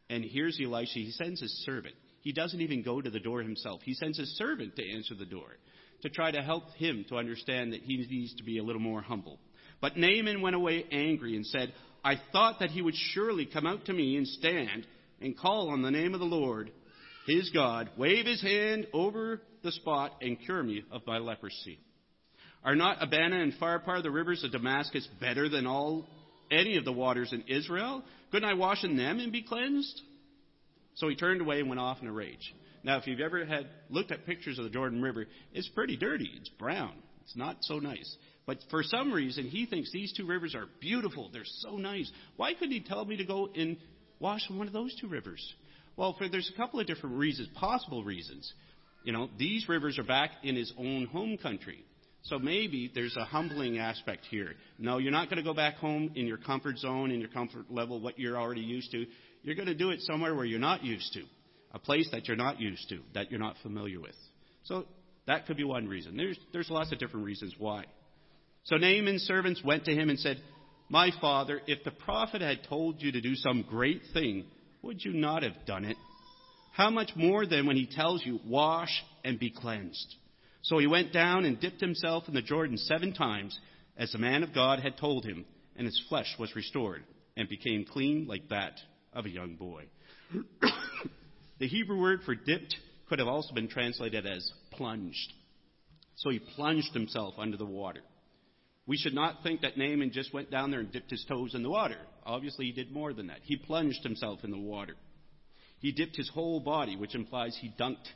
And 0.09 0.23
here's 0.23 0.59
Elisha. 0.61 0.99
He 0.99 1.11
sends 1.11 1.39
his 1.39 1.63
servant. 1.65 1.95
He 2.21 2.33
doesn't 2.33 2.61
even 2.61 2.83
go 2.83 3.01
to 3.01 3.09
the 3.09 3.19
door 3.19 3.41
himself. 3.41 3.81
He 3.83 3.93
sends 3.93 4.17
his 4.17 4.35
servant 4.37 4.75
to 4.75 4.91
answer 4.91 5.15
the 5.15 5.25
door 5.25 5.57
to 6.01 6.09
try 6.09 6.31
to 6.31 6.41
help 6.41 6.71
him 6.75 7.05
to 7.09 7.17
understand 7.17 7.73
that 7.73 7.81
he 7.81 7.97
needs 7.97 8.35
to 8.35 8.43
be 8.43 8.57
a 8.57 8.63
little 8.63 8.81
more 8.81 9.01
humble. 9.01 9.39
But 9.81 9.97
Naaman 9.97 10.41
went 10.41 10.55
away 10.55 10.85
angry 10.91 11.35
and 11.35 11.45
said, 11.45 11.73
I 12.03 12.15
thought 12.31 12.59
that 12.59 12.71
he 12.71 12.81
would 12.81 12.95
surely 12.95 13.45
come 13.45 13.65
out 13.65 13.85
to 13.85 13.93
me 13.93 14.17
and 14.17 14.27
stand 14.27 14.87
and 15.21 15.37
call 15.37 15.69
on 15.69 15.81
the 15.81 15.91
name 15.91 16.13
of 16.13 16.19
the 16.19 16.25
Lord, 16.25 16.71
his 17.27 17.49
God, 17.51 17.89
wave 17.97 18.25
his 18.25 18.41
hand 18.41 18.87
over 18.93 19.41
the 19.63 19.71
spot 19.71 20.13
and 20.21 20.39
cure 20.39 20.63
me 20.63 20.83
of 20.91 21.01
my 21.05 21.17
leprosy. 21.17 21.79
Are 22.63 22.75
not 22.75 23.01
Abana 23.01 23.41
and 23.41 23.53
Pharpar, 23.53 24.01
the 24.01 24.11
rivers 24.11 24.43
of 24.43 24.51
Damascus, 24.51 25.07
better 25.19 25.49
than 25.49 25.65
all 25.65 26.07
any 26.51 26.77
of 26.77 26.85
the 26.85 26.93
waters 26.93 27.33
in 27.33 27.43
Israel? 27.47 28.03
Couldn't 28.31 28.49
I 28.49 28.53
wash 28.53 28.83
in 28.83 28.97
them 28.97 29.19
and 29.19 29.31
be 29.31 29.43
cleansed? 29.43 30.01
So 30.95 31.07
he 31.07 31.15
turned 31.15 31.41
away 31.41 31.59
and 31.59 31.69
went 31.69 31.79
off 31.79 32.01
in 32.01 32.07
a 32.07 32.11
rage. 32.11 32.53
Now, 32.83 32.97
if 32.97 33.07
you've 33.07 33.19
ever 33.19 33.45
had 33.45 33.67
looked 33.89 34.11
at 34.11 34.25
pictures 34.25 34.57
of 34.57 34.63
the 34.63 34.69
Jordan 34.69 35.01
River, 35.01 35.27
it's 35.53 35.69
pretty 35.69 35.97
dirty. 35.97 36.29
It's 36.35 36.49
brown. 36.49 36.93
It's 37.23 37.35
not 37.35 37.57
so 37.61 37.79
nice. 37.79 38.17
But 38.45 38.57
for 38.69 38.83
some 38.83 39.11
reason, 39.11 39.45
he 39.45 39.65
thinks 39.65 39.91
these 39.91 40.13
two 40.13 40.25
rivers 40.25 40.55
are 40.55 40.65
beautiful. 40.79 41.29
They're 41.31 41.43
so 41.45 41.77
nice. 41.77 42.11
Why 42.35 42.53
couldn't 42.53 42.71
he 42.71 42.81
tell 42.81 43.05
me 43.05 43.17
to 43.17 43.25
go 43.25 43.49
and 43.53 43.77
wash 44.19 44.41
in 44.49 44.57
one 44.57 44.67
of 44.67 44.73
those 44.73 44.95
two 44.99 45.07
rivers? 45.07 45.53
Well, 45.95 46.15
for, 46.17 46.29
there's 46.29 46.49
a 46.53 46.57
couple 46.57 46.79
of 46.79 46.87
different 46.87 47.17
reasons, 47.17 47.49
possible 47.55 48.03
reasons. 48.03 48.51
You 49.03 49.13
know, 49.13 49.29
these 49.37 49.69
rivers 49.69 49.99
are 49.99 50.03
back 50.03 50.31
in 50.43 50.55
his 50.55 50.73
own 50.77 51.05
home 51.05 51.37
country. 51.37 51.83
So 52.23 52.37
maybe 52.37 52.91
there's 52.93 53.15
a 53.15 53.23
humbling 53.23 53.77
aspect 53.77 54.25
here. 54.29 54.53
No, 54.77 54.97
you're 54.97 55.11
not 55.11 55.29
going 55.29 55.37
to 55.37 55.43
go 55.43 55.53
back 55.53 55.75
home 55.75 56.11
in 56.15 56.27
your 56.27 56.37
comfort 56.37 56.77
zone, 56.77 57.11
in 57.11 57.19
your 57.19 57.29
comfort 57.29 57.71
level, 57.71 58.01
what 58.01 58.19
you're 58.19 58.37
already 58.37 58.61
used 58.61 58.91
to. 58.91 59.05
You're 59.41 59.55
going 59.55 59.67
to 59.67 59.75
do 59.75 59.91
it 59.91 60.01
somewhere 60.01 60.35
where 60.35 60.45
you're 60.45 60.59
not 60.59 60.83
used 60.83 61.13
to 61.13 61.23
a 61.71 61.79
place 61.79 62.09
that 62.11 62.27
you're 62.27 62.37
not 62.37 62.59
used 62.59 62.89
to, 62.89 62.99
that 63.13 63.29
you're 63.29 63.39
not 63.39 63.55
familiar 63.61 63.99
with. 63.99 64.15
So 64.63 64.85
that 65.27 65.45
could 65.45 65.57
be 65.57 65.63
one 65.63 65.87
reason. 65.87 66.17
There's, 66.17 66.37
there's 66.51 66.69
lots 66.69 66.91
of 66.91 66.99
different 66.99 67.25
reasons 67.25 67.53
why. 67.57 67.85
So 68.63 68.77
Naaman's 68.77 69.23
servants 69.23 69.61
went 69.63 69.85
to 69.85 69.91
him 69.91 70.09
and 70.09 70.19
said, 70.19 70.41
My 70.89 71.11
father, 71.21 71.61
if 71.67 71.83
the 71.83 71.91
prophet 71.91 72.41
had 72.41 72.63
told 72.67 73.01
you 73.01 73.11
to 73.11 73.21
do 73.21 73.35
some 73.35 73.65
great 73.67 74.01
thing, 74.13 74.45
would 74.81 75.03
you 75.03 75.13
not 75.13 75.43
have 75.43 75.65
done 75.65 75.85
it? 75.85 75.97
How 76.73 76.89
much 76.89 77.11
more 77.15 77.45
then 77.45 77.67
when 77.67 77.75
he 77.75 77.87
tells 77.87 78.25
you, 78.25 78.39
Wash 78.45 79.03
and 79.23 79.39
be 79.39 79.51
cleansed? 79.51 80.15
So 80.61 80.77
he 80.77 80.87
went 80.87 81.13
down 81.13 81.45
and 81.45 81.59
dipped 81.59 81.81
himself 81.81 82.25
in 82.27 82.33
the 82.33 82.41
Jordan 82.41 82.77
seven 82.77 83.13
times, 83.13 83.57
as 83.97 84.11
the 84.11 84.17
man 84.17 84.43
of 84.43 84.53
God 84.53 84.79
had 84.79 84.97
told 84.97 85.25
him, 85.25 85.45
and 85.75 85.85
his 85.85 86.01
flesh 86.09 86.35
was 86.37 86.55
restored 86.55 87.03
and 87.37 87.47
became 87.47 87.85
clean 87.85 88.27
like 88.27 88.49
that 88.49 88.73
of 89.13 89.25
a 89.25 89.29
young 89.29 89.55
boy. 89.55 89.85
the 91.59 91.67
Hebrew 91.67 91.99
word 91.99 92.21
for 92.25 92.35
dipped 92.35 92.75
could 93.07 93.19
have 93.19 93.27
also 93.27 93.53
been 93.53 93.67
translated 93.67 94.25
as 94.25 94.51
plunged. 94.71 95.33
So 96.15 96.29
he 96.29 96.39
plunged 96.39 96.93
himself 96.93 97.35
under 97.37 97.57
the 97.57 97.65
water. 97.65 98.01
We 98.85 98.97
should 98.97 99.13
not 99.13 99.43
think 99.43 99.61
that 99.61 99.77
Naaman 99.77 100.11
just 100.11 100.33
went 100.33 100.51
down 100.51 100.71
there 100.71 100.79
and 100.79 100.91
dipped 100.91 101.11
his 101.11 101.25
toes 101.29 101.55
in 101.55 101.63
the 101.63 101.69
water. 101.69 101.97
Obviously, 102.25 102.65
he 102.65 102.71
did 102.71 102.91
more 102.91 103.13
than 103.13 103.27
that. 103.27 103.39
He 103.43 103.55
plunged 103.55 104.03
himself 104.03 104.43
in 104.43 104.51
the 104.51 104.57
water. 104.57 104.95
He 105.79 105.91
dipped 105.91 106.17
his 106.17 106.29
whole 106.29 106.59
body, 106.59 106.95
which 106.95 107.15
implies 107.15 107.57
he 107.59 107.73
dunked 107.79 108.07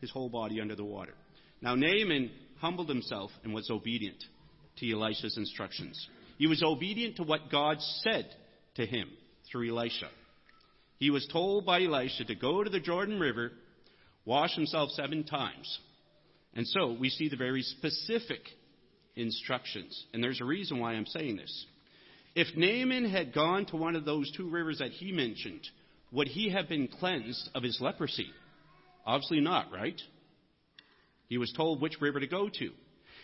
his 0.00 0.10
whole 0.10 0.28
body 0.28 0.60
under 0.60 0.74
the 0.74 0.84
water. 0.84 1.14
Now, 1.62 1.76
Naaman 1.76 2.30
humbled 2.60 2.88
himself 2.88 3.30
and 3.44 3.54
was 3.54 3.70
obedient 3.70 4.22
to 4.78 4.92
Elisha's 4.92 5.36
instructions. 5.36 6.08
He 6.36 6.46
was 6.48 6.62
obedient 6.62 7.16
to 7.16 7.22
what 7.22 7.50
God 7.50 7.78
said 8.02 8.26
to 8.74 8.84
him 8.84 9.08
through 9.50 9.70
Elisha. 9.70 10.08
He 10.98 11.10
was 11.10 11.26
told 11.32 11.64
by 11.64 11.82
Elisha 11.82 12.24
to 12.24 12.34
go 12.34 12.62
to 12.62 12.70
the 12.70 12.80
Jordan 12.80 13.18
River, 13.20 13.52
wash 14.24 14.54
himself 14.54 14.90
seven 14.90 15.24
times. 15.24 15.78
And 16.54 16.66
so 16.66 16.96
we 16.98 17.08
see 17.08 17.28
the 17.28 17.36
very 17.36 17.62
specific 17.62 18.40
instructions. 19.16 20.04
And 20.12 20.22
there's 20.22 20.40
a 20.40 20.44
reason 20.44 20.80
why 20.80 20.92
I'm 20.92 21.06
saying 21.06 21.36
this. 21.36 21.66
If 22.34 22.56
Naaman 22.56 23.10
had 23.10 23.34
gone 23.34 23.66
to 23.66 23.76
one 23.76 23.94
of 23.94 24.04
those 24.04 24.30
two 24.36 24.48
rivers 24.48 24.78
that 24.78 24.90
he 24.90 25.12
mentioned, 25.12 25.60
would 26.12 26.28
he 26.28 26.50
have 26.50 26.68
been 26.68 26.88
cleansed 26.88 27.50
of 27.54 27.62
his 27.62 27.78
leprosy? 27.80 28.30
Obviously 29.04 29.40
not, 29.40 29.72
right? 29.72 30.00
He 31.32 31.38
was 31.38 31.50
told 31.52 31.80
which 31.80 31.98
river 31.98 32.20
to 32.20 32.26
go 32.26 32.50
to. 32.50 32.70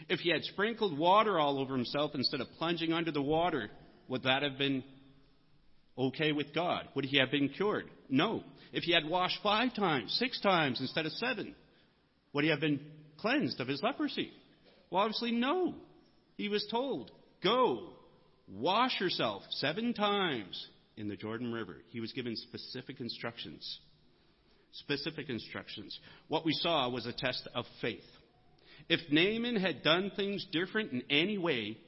If 0.09 0.21
he 0.21 0.31
had 0.31 0.43
sprinkled 0.43 0.97
water 0.97 1.39
all 1.39 1.59
over 1.59 1.77
himself 1.77 2.13
instead 2.15 2.41
of 2.41 2.47
plunging 2.57 2.95
under 2.95 3.13
the 3.13 3.21
water, 3.21 3.69
would 4.09 4.23
that 4.23 4.43
have 4.43 4.57
been 4.57 4.83
okay 5.99 6.33
with 6.33 6.55
God? 6.55 6.89
Would 6.95 7.05
he 7.05 7.19
have 7.19 7.31
been 7.31 7.51
cured? 7.51 7.85
No. 8.09 8.45
If 8.73 8.85
he 8.85 8.95
had 8.95 9.05
washed 9.05 9.39
five 9.43 9.75
times, 9.75 10.17
six 10.19 10.41
times 10.41 10.81
instead 10.81 11.05
of 11.05 11.13
seven, 11.13 11.55
would 12.33 12.45
he 12.45 12.51
have 12.51 12.61
been 12.61 12.81
cleansed 13.19 13.61
of 13.61 13.69
his 13.69 13.83
leprosy? 13.83 14.31
Well, 14.91 15.03
obviously, 15.03 15.33
no. 15.33 15.75
He 16.39 16.49
was 16.49 16.67
told, 16.71 17.11
Go, 17.45 17.91
wash 18.51 18.99
yourself 19.03 19.43
seven 19.51 19.93
times 19.93 20.67
in 20.97 21.09
the 21.09 21.17
Jordan 21.17 21.53
River. 21.53 21.77
He 21.91 22.01
was 22.01 22.13
given 22.13 22.37
specific 22.37 23.01
instructions. 23.01 23.81
Specific 24.73 25.29
instructions. 25.29 25.99
What 26.29 26.45
we 26.45 26.53
saw 26.53 26.89
was 26.89 27.07
a 27.07 27.13
test 27.13 27.49
of 27.55 27.65
faith. 27.81 28.05
If 28.89 29.01
Naaman 29.11 29.57
had 29.57 29.83
done 29.83 30.13
things 30.15 30.47
different 30.53 30.93
in 30.93 31.03
any 31.11 31.39
way, 31.39 31.79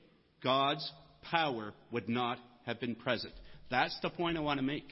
God's 0.43 0.91
power 1.23 1.73
would 1.93 2.09
not 2.09 2.39
have 2.67 2.81
been 2.81 2.95
present. 2.95 3.33
That's 3.71 3.99
the 4.01 4.11
point 4.11 4.37
I 4.37 4.41
want 4.41 4.59
to 4.59 4.67
make. 4.67 4.89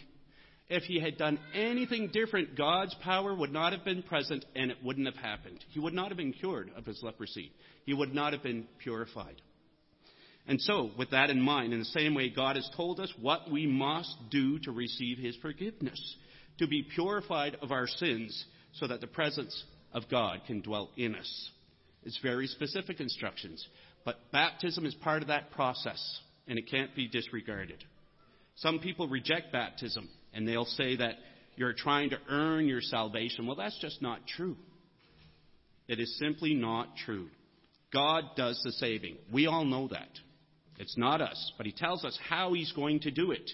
If 0.70 0.83
he 0.83 1.01
had 1.01 1.16
done 1.16 1.38
anything 1.55 2.11
different, 2.12 2.57
God's 2.57 2.94
power 3.03 3.35
would 3.35 3.53
not 3.53 3.72
have 3.72 3.85
been 3.85 4.03
present 4.03 4.44
and 4.55 4.70
it 4.70 4.77
wouldn't 4.85 5.07
have 5.07 5.16
happened. 5.16 5.64
He 5.70 5.81
would 5.81 5.94
not 5.94 6.09
have 6.09 6.18
been 6.18 6.35
cured 6.35 6.70
of 6.77 6.85
his 6.85 7.03
leprosy. 7.03 7.53
He 7.87 7.94
would 7.94 8.14
not 8.14 8.35
have 8.35 8.42
been 8.42 8.66
purified. 8.79 9.40
And 10.48 10.61
so, 10.62 10.90
with 10.96 11.11
that 11.11 11.29
in 11.29 11.40
mind, 11.40 11.74
in 11.74 11.79
the 11.79 11.85
same 11.85 12.14
way, 12.14 12.31
God 12.31 12.57
has 12.57 12.68
told 12.74 13.01
us 13.01 13.12
what 13.20 13.51
we 13.51 13.66
must 13.66 14.16
do 14.31 14.59
to 14.61 14.72
receive 14.72 15.18
His 15.18 15.37
forgiveness, 15.37 16.16
to 16.59 16.66
be 16.66 16.83
purified 16.83 17.57
of 17.62 17.73
our 17.73 17.87
sins, 17.87 18.44
so 18.75 18.87
that 18.87 19.01
the 19.01 19.07
presence 19.07 19.64
of 19.92 20.09
God 20.11 20.40
can 20.47 20.61
dwell 20.61 20.90
in 20.97 21.14
us. 21.14 21.51
It's 22.05 22.18
very 22.23 22.47
specific 22.47 23.01
instructions. 23.01 23.66
But 24.05 24.31
baptism 24.33 24.87
is 24.87 24.94
part 24.94 25.23
of 25.23 25.29
that 25.29 25.51
process, 25.51 26.01
and 26.47 26.59
it 26.59 26.71
can't 26.71 26.94
be 26.94 27.09
disregarded. 27.09 27.85
Some 28.57 28.79
people 28.79 29.09
reject 29.09 29.53
baptism, 29.53 30.09
and 30.33 30.47
they'll 30.47 30.64
say 30.64 30.97
that 30.97 31.14
you're 31.57 31.75
trying 31.75 32.11
to 32.11 32.18
earn 32.29 32.66
your 32.66 32.81
salvation. 32.81 33.47
Well, 33.47 33.57
that's 33.57 33.79
just 33.81 34.01
not 34.01 34.27
true. 34.27 34.57
It 35.88 36.01
is 36.01 36.18
simply 36.18 36.55
not 36.55 36.97
true. 37.05 37.29
God 37.92 38.25
does 38.37 38.61
the 38.64 38.73
saving. 38.73 39.16
We 39.33 39.47
all 39.47 39.64
know 39.64 39.88
that. 39.88 40.09
It's 40.79 40.97
not 40.97 41.21
us, 41.21 41.53
but 41.57 41.66
He 41.66 41.73
tells 41.73 42.05
us 42.05 42.18
how 42.29 42.53
He's 42.53 42.73
going 42.73 43.01
to 43.01 43.11
do 43.11 43.33
it, 43.33 43.51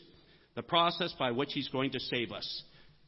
the 0.55 0.63
process 0.63 1.15
by 1.19 1.31
which 1.31 1.53
He's 1.53 1.69
going 1.69 1.93
to 1.93 2.01
save 2.01 2.33
us. 2.33 2.63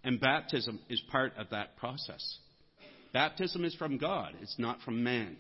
And 0.06 0.20
baptism 0.20 0.78
is 0.88 1.02
part 1.10 1.32
of 1.36 1.50
that 1.50 1.76
process. 1.78 2.38
Baptism 3.12 3.64
is 3.64 3.74
from 3.74 3.98
God, 3.98 4.34
it's 4.40 4.54
not 4.56 4.80
from 4.82 5.02
man. 5.02 5.36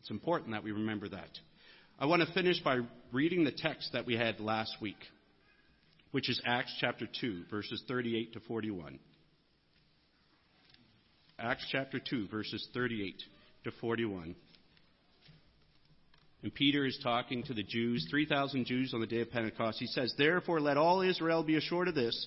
It's 0.00 0.10
important 0.10 0.52
that 0.52 0.64
we 0.64 0.72
remember 0.72 1.10
that. 1.10 1.28
I 1.98 2.06
want 2.06 2.26
to 2.26 2.32
finish 2.32 2.58
by 2.60 2.78
reading 3.12 3.44
the 3.44 3.52
text 3.52 3.90
that 3.92 4.06
we 4.06 4.16
had 4.16 4.40
last 4.40 4.72
week, 4.80 4.96
which 6.12 6.30
is 6.30 6.40
Acts 6.46 6.74
chapter 6.80 7.06
2, 7.20 7.42
verses 7.50 7.82
38 7.86 8.32
to 8.32 8.40
41. 8.40 8.98
Acts 11.38 11.66
chapter 11.70 12.00
2, 12.00 12.28
verses 12.28 12.66
38 12.72 13.22
to 13.64 13.70
41. 13.78 14.34
And 16.42 16.54
Peter 16.54 16.86
is 16.86 16.98
talking 17.02 17.42
to 17.42 17.52
the 17.52 17.64
Jews, 17.64 18.06
3,000 18.10 18.64
Jews 18.64 18.94
on 18.94 19.00
the 19.00 19.06
day 19.06 19.20
of 19.20 19.30
Pentecost. 19.30 19.80
He 19.80 19.86
says, 19.88 20.14
Therefore, 20.16 20.60
let 20.60 20.76
all 20.76 21.02
Israel 21.02 21.42
be 21.42 21.56
assured 21.56 21.88
of 21.88 21.94
this 21.94 22.26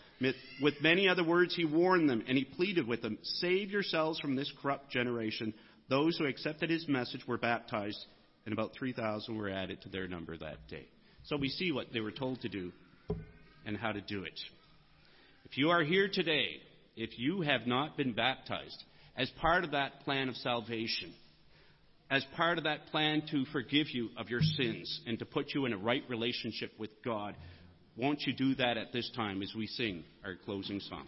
With 0.61 0.75
many 0.81 1.07
other 1.07 1.23
words, 1.23 1.55
he 1.55 1.65
warned 1.65 2.09
them 2.09 2.23
and 2.27 2.37
he 2.37 2.43
pleaded 2.43 2.87
with 2.87 3.01
them 3.01 3.17
Save 3.23 3.71
yourselves 3.71 4.19
from 4.19 4.35
this 4.35 4.51
corrupt 4.61 4.91
generation. 4.91 5.53
Those 5.89 6.17
who 6.17 6.25
accepted 6.25 6.69
his 6.69 6.87
message 6.87 7.27
were 7.27 7.37
baptized, 7.37 8.05
and 8.45 8.53
about 8.53 8.71
3,000 8.77 9.35
were 9.35 9.49
added 9.49 9.81
to 9.81 9.89
their 9.89 10.07
number 10.07 10.37
that 10.37 10.67
day. 10.69 10.87
So 11.25 11.37
we 11.37 11.49
see 11.49 11.71
what 11.71 11.87
they 11.93 11.99
were 11.99 12.11
told 12.11 12.41
to 12.41 12.49
do 12.49 12.71
and 13.65 13.75
how 13.75 13.91
to 13.91 14.01
do 14.01 14.23
it. 14.23 14.39
If 15.45 15.57
you 15.57 15.69
are 15.69 15.83
here 15.83 16.09
today, 16.11 16.61
if 16.95 17.17
you 17.17 17.41
have 17.41 17.67
not 17.67 17.97
been 17.97 18.13
baptized 18.13 18.83
as 19.17 19.29
part 19.41 19.63
of 19.63 19.71
that 19.71 20.01
plan 20.01 20.29
of 20.29 20.35
salvation, 20.37 21.13
as 22.09 22.25
part 22.35 22.57
of 22.57 22.65
that 22.65 22.87
plan 22.87 23.23
to 23.31 23.45
forgive 23.51 23.89
you 23.89 24.09
of 24.17 24.29
your 24.29 24.41
sins 24.41 25.01
and 25.07 25.19
to 25.19 25.25
put 25.25 25.53
you 25.53 25.65
in 25.65 25.73
a 25.73 25.77
right 25.77 26.03
relationship 26.09 26.71
with 26.77 26.89
God, 27.03 27.35
won't 28.01 28.23
you 28.23 28.33
do 28.33 28.55
that 28.55 28.77
at 28.77 28.91
this 28.91 29.09
time 29.15 29.43
as 29.43 29.53
we 29.55 29.67
sing 29.67 30.03
our 30.25 30.35
closing 30.35 30.79
song? 30.79 31.07